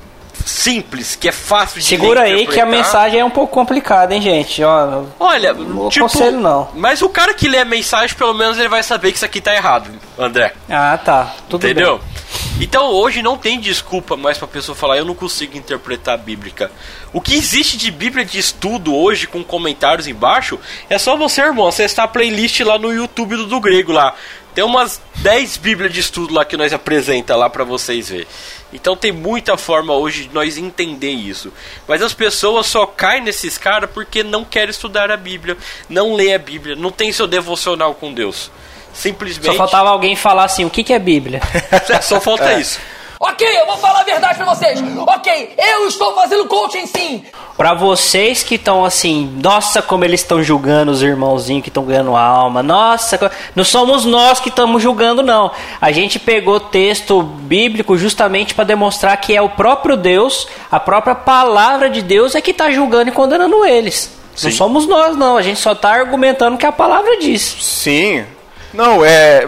[0.46, 4.22] simples, que é fácil de Segura aí que a mensagem é um pouco complicada, hein,
[4.22, 4.64] gente?
[4.64, 6.70] Ó, Olha, Não tipo, aconselho, não.
[6.76, 9.40] mas o cara que lê a mensagem, pelo menos ele vai saber que isso aqui
[9.42, 10.54] tá errado, André.
[10.70, 11.34] ah, tá.
[11.50, 11.98] Tudo Entendeu?
[12.00, 12.14] bem.
[12.60, 16.70] Então hoje não tem desculpa mais pra pessoa falar eu não consigo interpretar a Bíblia.
[17.12, 21.68] O que existe de Bíblia de estudo hoje com comentários embaixo é só você, irmão,
[21.68, 24.14] acessar a playlist lá no YouTube do, do Grego lá.
[24.54, 28.28] Tem umas 10 Bíblias de estudo lá que nós apresenta lá pra vocês ver.
[28.74, 31.54] Então tem muita forma hoje de nós entender isso.
[31.88, 35.58] Mas as pessoas só caem nesses caras porque não querem estudar a Bíblia,
[35.90, 38.52] não lê a Bíblia, não tem seu devocional com Deus.
[38.94, 41.42] Simplesmente Só faltava alguém falar assim, o que, que é Bíblia?
[41.90, 42.80] É, só falta isso.
[43.26, 44.84] Ok, eu vou falar a verdade pra vocês.
[45.08, 47.24] Ok, eu estou fazendo coaching sim.
[47.56, 52.18] Pra vocês que estão assim, nossa, como eles estão julgando os irmãozinhos que estão ganhando
[52.18, 55.52] alma, nossa, não somos nós que estamos julgando, não.
[55.80, 61.16] A gente pegou texto bíblico justamente para demonstrar que é o próprio Deus, a própria
[61.16, 64.12] palavra de Deus é que está julgando e condenando eles.
[64.32, 64.58] Não Sim.
[64.58, 65.38] somos nós, não.
[65.38, 67.42] A gente só está argumentando o que a palavra diz.
[67.42, 68.26] Sim.
[68.74, 69.48] Não, é.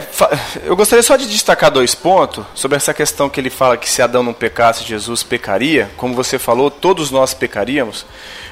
[0.63, 4.01] Eu gostaria só de destacar dois pontos sobre essa questão que ele fala que se
[4.01, 5.89] Adão não pecasse, Jesus pecaria.
[5.97, 8.05] Como você falou, todos nós pecaríamos.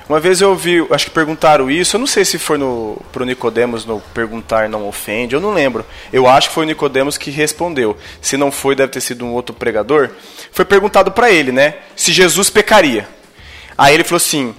[0.09, 3.24] Uma vez eu ouvi, acho que perguntaram isso, eu não sei se foi no, pro
[3.24, 5.86] Nicodemos no Perguntar Não Ofende, eu não lembro.
[6.11, 7.95] Eu acho que foi o Nicodemos que respondeu.
[8.19, 10.09] Se não foi, deve ter sido um outro pregador.
[10.51, 11.76] Foi perguntado para ele, né?
[11.95, 13.07] Se Jesus pecaria.
[13.78, 14.53] Aí ele falou assim: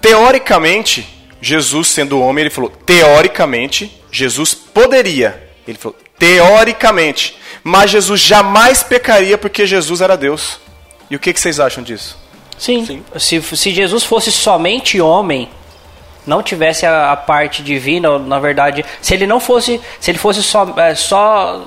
[0.00, 1.06] teoricamente,
[1.40, 5.47] Jesus sendo homem, ele falou: teoricamente, Jesus poderia.
[5.68, 7.36] Ele falou: teoricamente.
[7.62, 10.58] Mas Jesus jamais pecaria porque Jesus era Deus.
[11.10, 12.16] E o que, que vocês acham disso?
[12.58, 12.84] Sim.
[12.84, 13.04] Sim.
[13.18, 15.48] Se, se Jesus fosse somente homem,
[16.26, 20.42] não tivesse a, a parte divina, na verdade, se ele não fosse, se ele fosse
[20.42, 21.64] só, é, só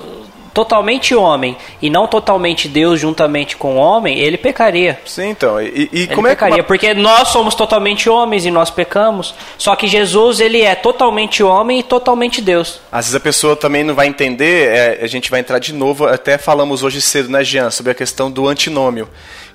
[0.52, 5.00] totalmente homem e não totalmente Deus juntamente com o homem, ele pecaria.
[5.06, 5.60] Sim, então.
[5.60, 6.36] E, e como é que.
[6.36, 9.34] pecaria, uma- porque nós somos totalmente homens e nós pecamos.
[9.58, 12.80] Só que Jesus, ele é totalmente homem e totalmente Deus.
[12.90, 16.06] Às vezes a pessoa também não vai entender, é, a gente vai entrar de novo,
[16.06, 19.08] até falamos hoje cedo, né, Jean, sobre a questão do antinômio,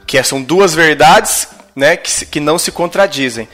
[0.06, 3.48] que é- são duas verdades né, que, que não se contradizem.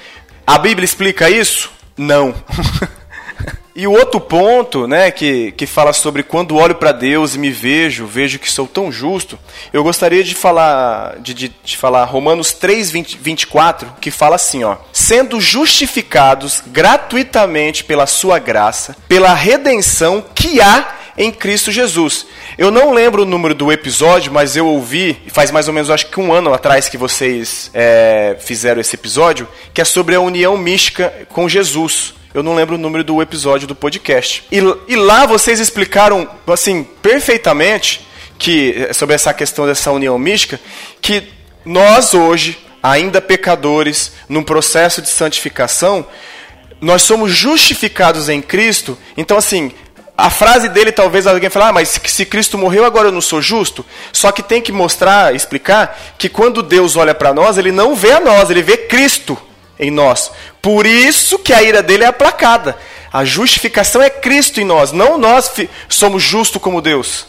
[0.47, 1.71] A Bíblia explica isso?
[1.97, 2.33] Não.
[3.75, 7.51] e o outro ponto, né, que, que fala sobre quando olho para Deus e me
[7.51, 9.37] vejo, vejo que sou tão justo,
[9.71, 14.63] eu gostaria de falar, de, de, de falar Romanos 3, 20, 24, que fala assim,
[14.63, 22.25] ó, sendo justificados gratuitamente pela sua graça, pela redenção que há em Cristo Jesus.
[22.57, 26.07] Eu não lembro o número do episódio, mas eu ouvi, faz mais ou menos acho
[26.07, 30.57] que um ano atrás que vocês é, fizeram esse episódio, que é sobre a união
[30.57, 32.13] mística com Jesus.
[32.33, 34.43] Eu não lembro o número do episódio do podcast.
[34.51, 34.57] E,
[34.87, 38.07] e lá vocês explicaram, assim, perfeitamente
[38.39, 40.59] que sobre essa questão dessa união mística,
[40.99, 41.23] que
[41.63, 46.05] nós hoje, ainda pecadores, num processo de santificação,
[46.81, 48.97] nós somos justificados em Cristo.
[49.15, 49.71] Então, assim,
[50.17, 53.41] a frase dele talvez alguém fale, ah, mas se- Cristo morreu, agora eu não sou
[53.41, 53.83] justo.
[54.11, 58.11] Só que tem que mostrar, explicar, que quando Deus olha para nós, ele não vê
[58.11, 59.37] a nós, ele vê Cristo
[59.79, 60.31] em nós.
[60.61, 62.77] Por isso que a ira dele é aplacada.
[63.11, 65.51] A justificação é Cristo em nós, não nós
[65.89, 67.25] somos justos como Deus.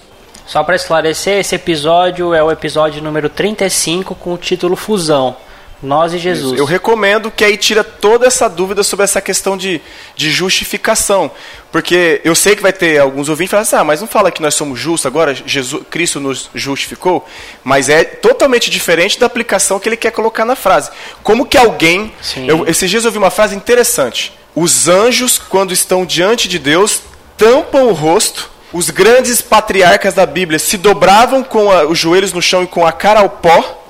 [0.47, 5.37] Só para esclarecer, esse episódio é o episódio número 35 com o título Fusão.
[5.85, 6.59] Nós e Jesus.
[6.59, 9.81] Eu recomendo que aí tira toda essa dúvida sobre essa questão de,
[10.17, 11.31] de justificação.
[11.71, 14.31] Porque eu sei que vai ter alguns ouvintes que falam assim, ah, mas não fala
[14.31, 17.27] que nós somos justos agora, Jesus, Cristo nos justificou,
[17.63, 20.91] mas é totalmente diferente da aplicação que ele quer colocar na frase.
[21.23, 22.13] Como que alguém.
[22.47, 24.33] Eu, esses dias eu ouvi uma frase interessante.
[24.55, 27.03] Os anjos, quando estão diante de Deus,
[27.37, 28.51] tampam o rosto.
[28.73, 32.87] Os grandes patriarcas da Bíblia se dobravam com a, os joelhos no chão e com
[32.87, 33.84] a cara ao pó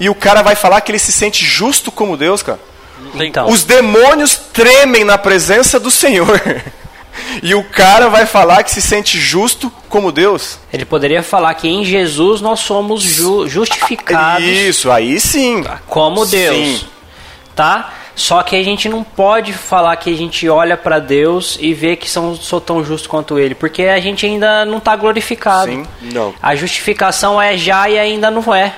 [0.00, 2.60] e o cara vai falar que ele se sente justo como Deus, cara.
[3.14, 3.48] Então.
[3.48, 6.40] Os demônios tremem na presença do Senhor.
[7.42, 10.58] E o cara vai falar que se sente justo como Deus.
[10.72, 14.46] Ele poderia falar que em Jesus nós somos ju justificados.
[14.46, 15.64] Isso, aí sim.
[15.88, 16.56] Como Deus.
[16.56, 16.86] Sim.
[17.54, 17.92] Tá?
[18.14, 21.94] Só que a gente não pode falar que a gente olha para Deus e vê
[21.94, 25.70] que são, sou tão justo quanto Ele, porque a gente ainda não está glorificado.
[25.70, 26.34] Sim, não.
[26.42, 28.74] A justificação é já e ainda não é.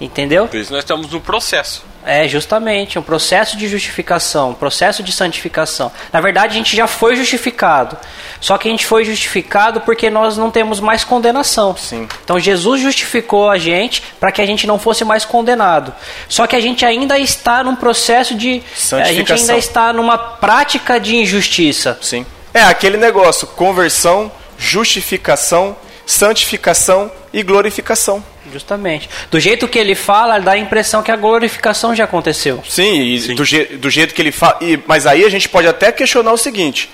[0.00, 0.48] Entendeu?
[0.48, 1.84] Por isso nós estamos no processo.
[2.06, 5.90] É, justamente, um processo de justificação, um processo de santificação.
[6.12, 7.96] Na verdade, a gente já foi justificado.
[8.40, 11.74] Só que a gente foi justificado porque nós não temos mais condenação.
[11.76, 12.06] Sim.
[12.22, 15.94] Então Jesus justificou a gente para que a gente não fosse mais condenado.
[16.28, 21.00] Só que a gente ainda está num processo de a gente ainda está numa prática
[21.00, 21.98] de injustiça.
[22.02, 22.26] Sim.
[22.52, 25.74] É aquele negócio, conversão, justificação,
[26.06, 28.22] santificação e glorificação.
[28.52, 29.08] Justamente.
[29.30, 32.62] Do jeito que ele fala, dá a impressão que a glorificação já aconteceu.
[32.68, 33.34] Sim, e Sim.
[33.34, 34.58] Do, je do, jeito que ele fala.
[34.60, 36.90] E, mas aí a gente pode até questionar o seguinte: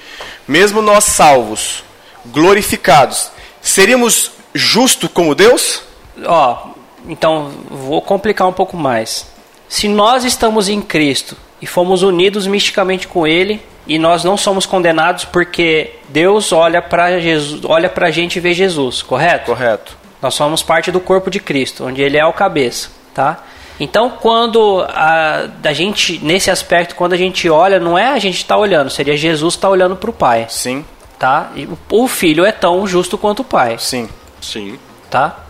[0.47, 1.83] mesmo nós salvos,
[2.27, 3.31] glorificados,
[3.61, 5.83] seríamos justos como Deus?
[6.25, 6.69] Ó,
[7.09, 9.27] então vou complicar um pouco mais.
[9.69, 14.67] Se nós estamos em Cristo e fomos unidos misticamente com Ele, e nós não somos
[14.67, 19.47] condenados porque Deus olha para Jesus, olha para a gente e vê Jesus, correto?
[19.47, 20.00] Correto.
[20.23, 23.43] Nós somos parte do corpo de Cristo, onde Ele é o cabeça, tá?
[23.79, 28.37] Então, quando a, a gente, nesse aspecto, quando a gente olha, não é a gente
[28.37, 30.47] está olhando, seria Jesus está olhando para o Pai.
[30.51, 30.85] Sim.
[31.19, 31.51] Tá?
[31.57, 33.79] E o filho é tão justo quanto o Pai.
[33.79, 34.09] Sim.
[34.41, 34.79] Sim.
[35.09, 35.45] Tá?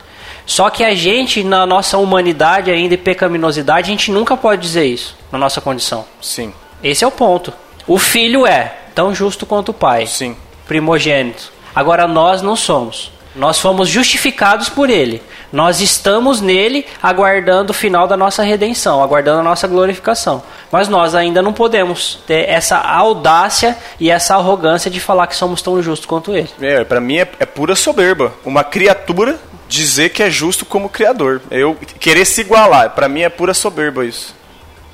[0.47, 4.85] Só que a gente, na nossa humanidade ainda e pecaminosidade, a gente nunca pode dizer
[4.85, 6.05] isso, na nossa condição.
[6.21, 6.53] Sim.
[6.83, 7.53] Esse é o ponto.
[7.87, 10.07] O filho é tão justo quanto o pai.
[10.07, 10.37] Sim.
[10.67, 11.53] Primogênito.
[11.75, 13.13] Agora nós não somos.
[13.41, 15.23] Nós fomos justificados por ele.
[15.51, 20.43] Nós estamos nele aguardando o final da nossa redenção, aguardando a nossa glorificação.
[20.71, 25.63] Mas nós ainda não podemos ter essa audácia e essa arrogância de falar que somos
[25.63, 26.51] tão justos quanto ele.
[26.61, 28.31] É, para mim é, é, pura soberba.
[28.45, 31.41] Uma criatura dizer que é justo como criador.
[31.51, 34.35] Eu querer se igualar, para mim é pura soberba isso.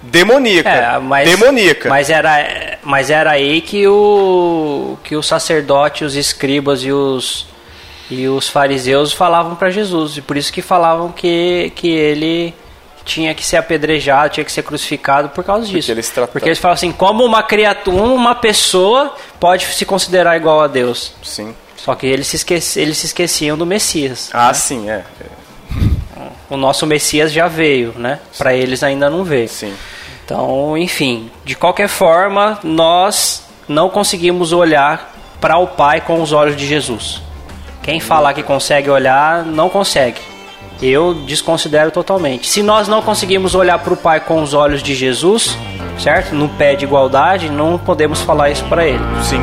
[0.03, 0.69] Demoníaca.
[0.69, 1.89] É, mas, demoníaca.
[1.89, 7.56] Mas era, mas era aí que o que o sacerdote, os escribas e os
[8.11, 12.55] e os fariseus falavam para Jesus e por isso que falavam que que ele
[13.07, 15.87] tinha que ser apedrejado, tinha que ser crucificado por causa disso.
[15.87, 16.33] Porque eles, tratam...
[16.33, 21.13] Porque eles falam assim, como uma criatura, uma pessoa pode se considerar igual a Deus.
[21.23, 21.55] Sim.
[21.77, 24.29] Só que eles se, esqueci, eles se esqueciam do Messias.
[24.33, 24.55] Ah, né?
[24.55, 25.05] sim, é.
[26.51, 28.19] O nosso Messias já veio, né?
[28.37, 29.49] Para eles ainda não veio.
[29.49, 29.73] Sim.
[30.25, 36.57] Então, enfim, de qualquer forma, nós não conseguimos olhar para o Pai com os olhos
[36.57, 37.23] de Jesus.
[37.87, 40.21] Quem falar que consegue olhar, não consegue.
[40.83, 42.49] Eu desconsidero totalmente.
[42.49, 45.57] Se nós não conseguimos olhar para o Pai com os olhos de Jesus,
[45.97, 46.35] certo?
[46.35, 48.99] No pé de igualdade, não podemos falar isso para ele.
[49.23, 49.41] Sim.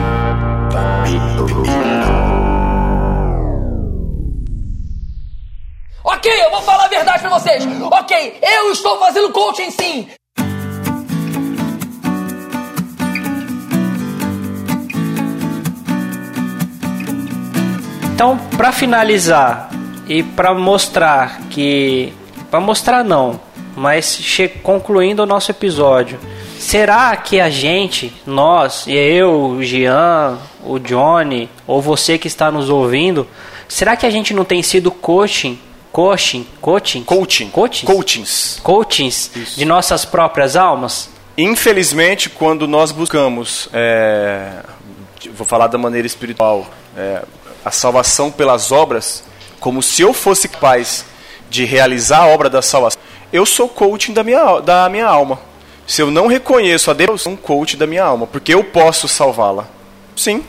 [6.04, 7.66] Ok, eu vou falar a verdade para vocês.
[7.94, 10.10] Ok, eu estou fazendo coaching sim.
[18.14, 19.72] Então, para finalizar
[20.08, 22.14] e para mostrar que,
[22.52, 23.42] para mostrar não,
[23.76, 24.22] mas
[24.62, 26.20] concluindo o nosso episódio,
[26.60, 32.70] será que a gente, nós, eu, o Jean, o Johnny, ou você que está nos
[32.70, 33.28] ouvindo,
[33.68, 35.60] será que a gente não tem sido coaching
[35.92, 41.10] coaching, coaching, coaching, coaching, coachings, coachings de nossas próprias almas?
[41.36, 44.64] Infelizmente, quando nós buscamos, é,
[45.34, 47.24] vou falar da maneira espiritual, é,
[47.64, 49.24] a salvação pelas obras,
[49.60, 51.06] como se eu fosse capaz
[51.50, 53.02] de realizar a obra da salvação,
[53.32, 55.40] eu sou coaching da minha, da minha alma.
[55.86, 58.64] Se eu não reconheço a Deus, eu sou um coach da minha alma, porque eu
[58.64, 59.68] posso salvá-la.
[60.16, 60.44] Sim,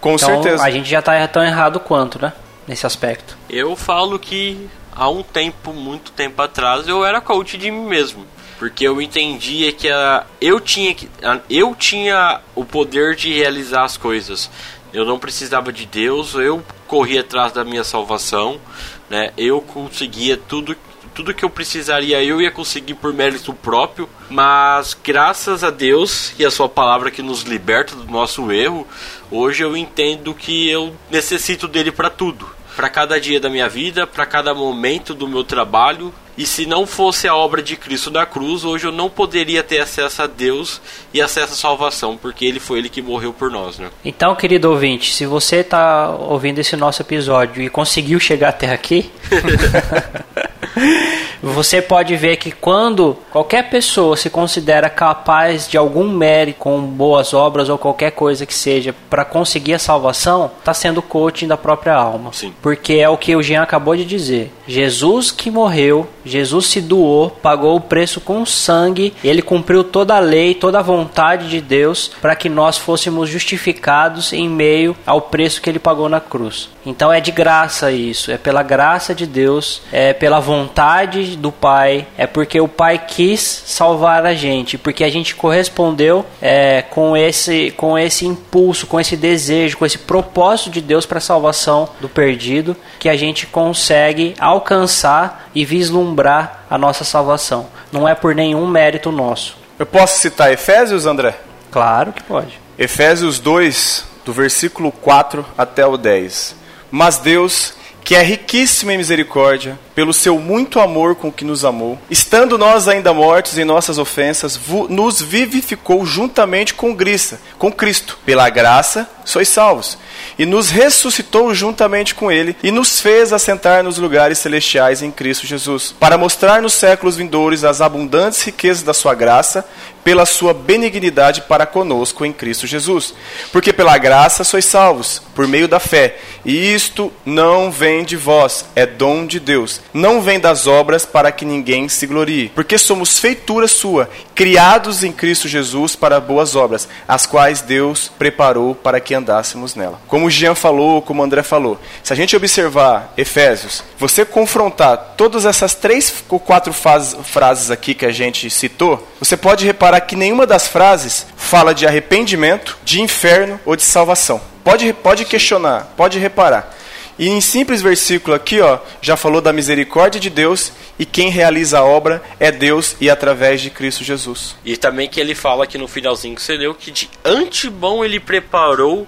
[0.00, 0.62] com então, certeza.
[0.62, 2.32] A gente já está tão errado quanto, né?
[2.66, 3.36] Nesse aspecto.
[3.48, 8.26] Eu falo que há um tempo, muito tempo atrás, eu era coach de mim mesmo.
[8.58, 11.08] Porque eu entendia que a, eu, tinha que,
[11.48, 14.50] eu tinha o poder de realizar as coisas.
[14.92, 18.60] Eu não precisava de Deus, eu corri atrás da minha salvação,
[19.08, 19.32] né?
[19.36, 20.76] Eu conseguia tudo
[21.14, 26.44] tudo que eu precisaria eu ia conseguir por mérito próprio, mas graças a Deus e
[26.44, 28.86] a sua palavra que nos liberta do nosso erro,
[29.28, 32.48] hoje eu entendo que eu necessito dele para tudo,
[32.78, 36.14] para cada dia da minha vida, para cada momento do meu trabalho.
[36.36, 39.80] E se não fosse a obra de Cristo da cruz, hoje eu não poderia ter
[39.80, 40.80] acesso a Deus
[41.12, 43.90] e acesso à salvação, porque ele foi ele que morreu por nós, né?
[44.04, 49.10] Então, querido ouvinte, se você está ouvindo esse nosso episódio e conseguiu chegar até aqui,
[51.42, 57.32] você pode ver que quando qualquer pessoa se considera capaz de algum mérito com boas
[57.32, 61.94] obras ou qualquer coisa que seja para conseguir a salvação, está sendo coaching da própria
[61.94, 62.32] alma.
[62.32, 62.52] Sim.
[62.60, 64.52] Porque é o que o Jean acabou de dizer.
[64.68, 70.20] Jesus que morreu, Jesus se doou, pagou o preço com sangue, ele cumpriu toda a
[70.20, 75.62] lei, toda a vontade de Deus para que nós fôssemos justificados em meio ao preço
[75.62, 76.68] que ele pagou na cruz.
[76.84, 82.06] Então é de graça isso, é pela graça de Deus, é pela vontade do Pai,
[82.16, 87.72] é porque o Pai quis salvar a gente, porque a gente correspondeu é, com esse
[87.76, 92.08] com esse impulso, com esse desejo, com esse propósito de Deus para a salvação do
[92.08, 97.68] perdido, que a gente consegue alcançar e vislumbrar a nossa salvação.
[97.90, 99.56] Não é por nenhum mérito nosso.
[99.78, 101.38] Eu posso citar Efésios, André?
[101.70, 102.60] Claro que pode.
[102.76, 106.56] Efésios 2, do versículo 4 até o 10.
[106.90, 111.98] Mas Deus, que é riquíssimo em misericórdia, pelo seu muito amor com que nos amou,
[112.08, 114.56] estando nós ainda mortos em nossas ofensas,
[114.88, 118.16] nos vivificou juntamente com Cristo, com Cristo.
[118.24, 119.98] Pela graça sois salvos.
[120.38, 125.46] E nos ressuscitou juntamente com ele e nos fez assentar nos lugares celestiais em Cristo
[125.46, 129.64] Jesus, para mostrar nos séculos vindouros as abundantes riquezas da sua graça,
[130.02, 133.12] pela sua benignidade para conosco em Cristo Jesus.
[133.52, 136.16] Porque pela graça sois salvos, por meio da fé.
[136.44, 139.82] E isto não vem de vós, é dom de Deus.
[139.92, 142.50] Não vem das obras para que ninguém se glorie.
[142.54, 148.74] Porque somos feitura sua, criados em Cristo Jesus para boas obras, as quais Deus preparou
[148.74, 150.00] para que andássemos nela.
[150.06, 155.14] Como o Jean falou, como o André falou, se a gente observar Efésios, você confrontar
[155.16, 160.16] todas essas três ou quatro frases aqui que a gente citou, você pode reparar que
[160.16, 164.40] nenhuma das frases fala de arrependimento, de inferno ou de salvação.
[164.62, 166.74] Pode, pode questionar, pode reparar.
[167.18, 171.80] E em simples versículo aqui, ó, já falou da misericórdia de Deus e quem realiza
[171.80, 174.54] a obra é Deus e através de Cristo Jesus.
[174.64, 178.20] E também que ele fala aqui no finalzinho que você leu que de antemão ele
[178.20, 179.06] preparou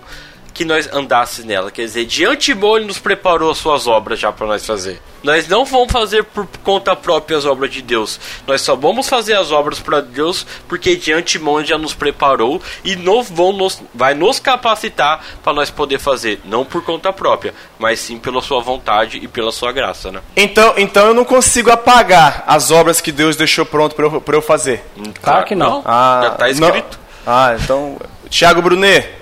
[0.53, 1.71] que nós andássemos nela.
[1.71, 5.01] Quer dizer, de antemão ele nos preparou as suas obras já para nós fazer.
[5.23, 8.19] Nós não vamos fazer por conta própria as obras de Deus.
[8.47, 12.61] Nós só vamos fazer as obras para Deus porque de antemão ele já nos preparou
[12.85, 16.41] e não vão nos, vai nos capacitar para nós poder fazer.
[16.45, 20.21] Não por conta própria, mas sim pela sua vontade e pela sua graça, né?
[20.37, 24.37] Então, então eu não consigo apagar as obras que Deus deixou pronto para eu, pra
[24.37, 24.85] eu fazer.
[25.23, 25.83] Claro que não.
[25.85, 26.51] Ah, já tá não.
[26.51, 26.99] escrito.
[27.27, 27.99] Ah, então.
[28.31, 29.20] Tiago Brunet,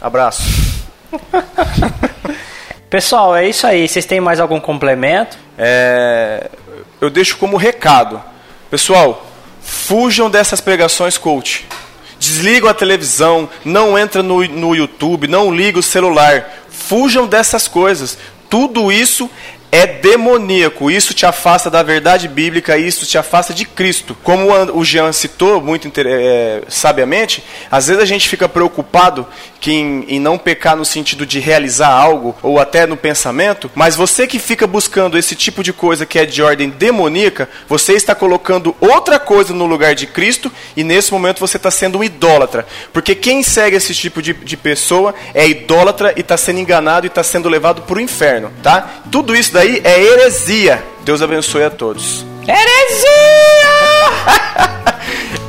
[0.00, 0.42] abraço.
[2.90, 3.86] Pessoal, é isso aí.
[3.86, 5.36] Vocês têm mais algum complemento?
[5.58, 6.50] É,
[7.00, 8.22] eu deixo como recado.
[8.70, 9.26] Pessoal,
[9.60, 11.66] fujam dessas pregações coach.
[12.18, 16.50] Desligam a televisão, não entra no, no YouTube, não liga o celular.
[16.70, 18.18] Fujam dessas coisas.
[18.48, 19.30] Tudo isso
[19.70, 20.90] é demoníaco.
[20.90, 24.16] Isso te afasta da verdade bíblica, isso te afasta de Cristo.
[24.22, 29.26] Como o An- o Jean citou muito é, sabiamente, às vezes a gente fica preocupado
[29.60, 33.96] que em, em não pecar no sentido de realizar algo ou até no pensamento, mas
[33.96, 38.14] você que fica buscando esse tipo de coisa que é de ordem demoníaca, você está
[38.14, 42.66] colocando outra coisa no lugar de Cristo e nesse momento você está sendo um idólatra.
[42.92, 47.08] Porque quem segue esse tipo de, de pessoa é idólatra e está sendo enganado e
[47.08, 49.02] está sendo levado para o inferno, tá?
[49.10, 50.84] Tudo isso daí é heresia.
[51.04, 52.24] Deus abençoe a todos.
[52.46, 53.74] Heresia!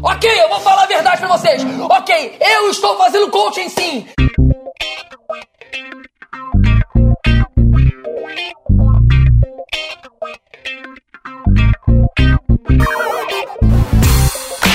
[0.00, 1.62] Ok, eu vou falar a verdade pra vocês.
[1.80, 4.06] Ok, eu estou fazendo coaching sim.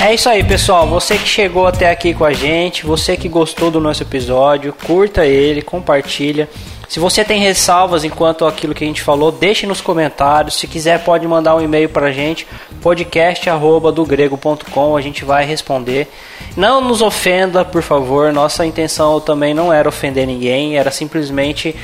[0.03, 0.85] É isso aí, pessoal.
[0.89, 5.25] Você que chegou até aqui com a gente, você que gostou do nosso episódio, curta
[5.25, 6.49] ele, compartilha.
[6.89, 10.59] Se você tem ressalvas enquanto aquilo que a gente falou, deixe nos comentários.
[10.59, 12.45] Se quiser, pode mandar um e-mail para a gente,
[12.81, 16.07] podcast@dogrego.com, a gente vai responder.
[16.55, 18.31] Não nos ofenda, por favor.
[18.31, 21.75] Nossa intenção também não era ofender ninguém, era simplesmente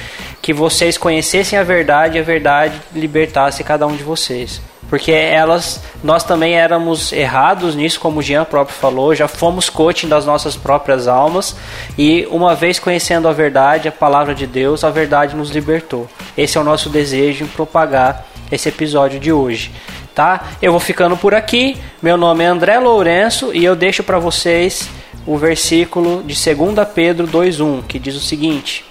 [0.49, 5.79] que vocês conhecessem a verdade e a verdade libertasse cada um de vocês porque elas
[6.03, 10.55] nós também éramos errados nisso, como o Jean próprio falou, já fomos coaching das nossas
[10.55, 11.55] próprias almas
[11.95, 16.09] e uma vez conhecendo a verdade, a palavra de Deus, a verdade nos libertou.
[16.35, 19.71] Esse é o nosso desejo em propagar esse episódio de hoje,
[20.15, 20.47] tá?
[20.59, 21.77] Eu vou ficando por aqui.
[22.01, 24.89] Meu nome é André Lourenço e eu deixo para vocês
[25.27, 28.88] o versículo de 2 Pedro 2:1, que diz o seguinte: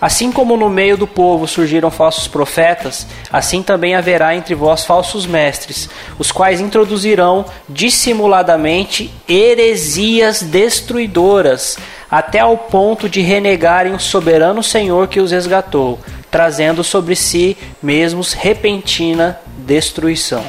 [0.00, 5.26] Assim como no meio do povo surgiram falsos profetas, assim também haverá entre vós falsos
[5.26, 5.88] mestres,
[6.18, 11.76] os quais introduzirão dissimuladamente heresias destruidoras,
[12.08, 15.98] até ao ponto de renegarem o soberano Senhor que os resgatou,
[16.30, 20.44] trazendo sobre si mesmos repentina destruição.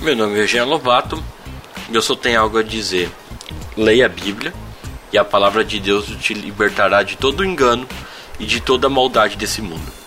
[0.00, 1.22] Meu nome é Jean Lovato,
[1.92, 3.08] eu só tenho algo a dizer.
[3.76, 4.52] Leia a Bíblia
[5.12, 7.86] e a palavra de Deus te libertará de todo engano
[8.40, 10.00] e de toda a maldade desse mundo.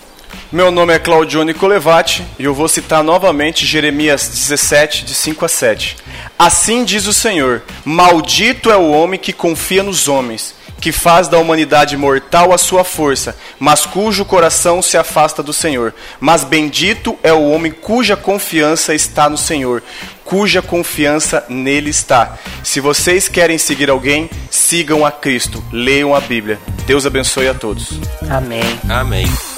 [0.52, 5.48] Meu nome é Claudione Colevati e eu vou citar novamente Jeremias 17, de 5 a
[5.48, 5.96] 7.
[6.38, 11.38] Assim diz o Senhor: Maldito é o homem que confia nos homens, que faz da
[11.38, 15.94] humanidade mortal a sua força, mas cujo coração se afasta do Senhor.
[16.20, 19.82] Mas bendito é o homem cuja confiança está no Senhor,
[20.24, 22.38] cuja confiança nele está.
[22.62, 26.58] Se vocês querem seguir alguém, sigam a Cristo, leiam a Bíblia.
[26.86, 27.98] Deus abençoe a todos.
[28.28, 28.80] Amém.
[28.88, 29.53] Amém.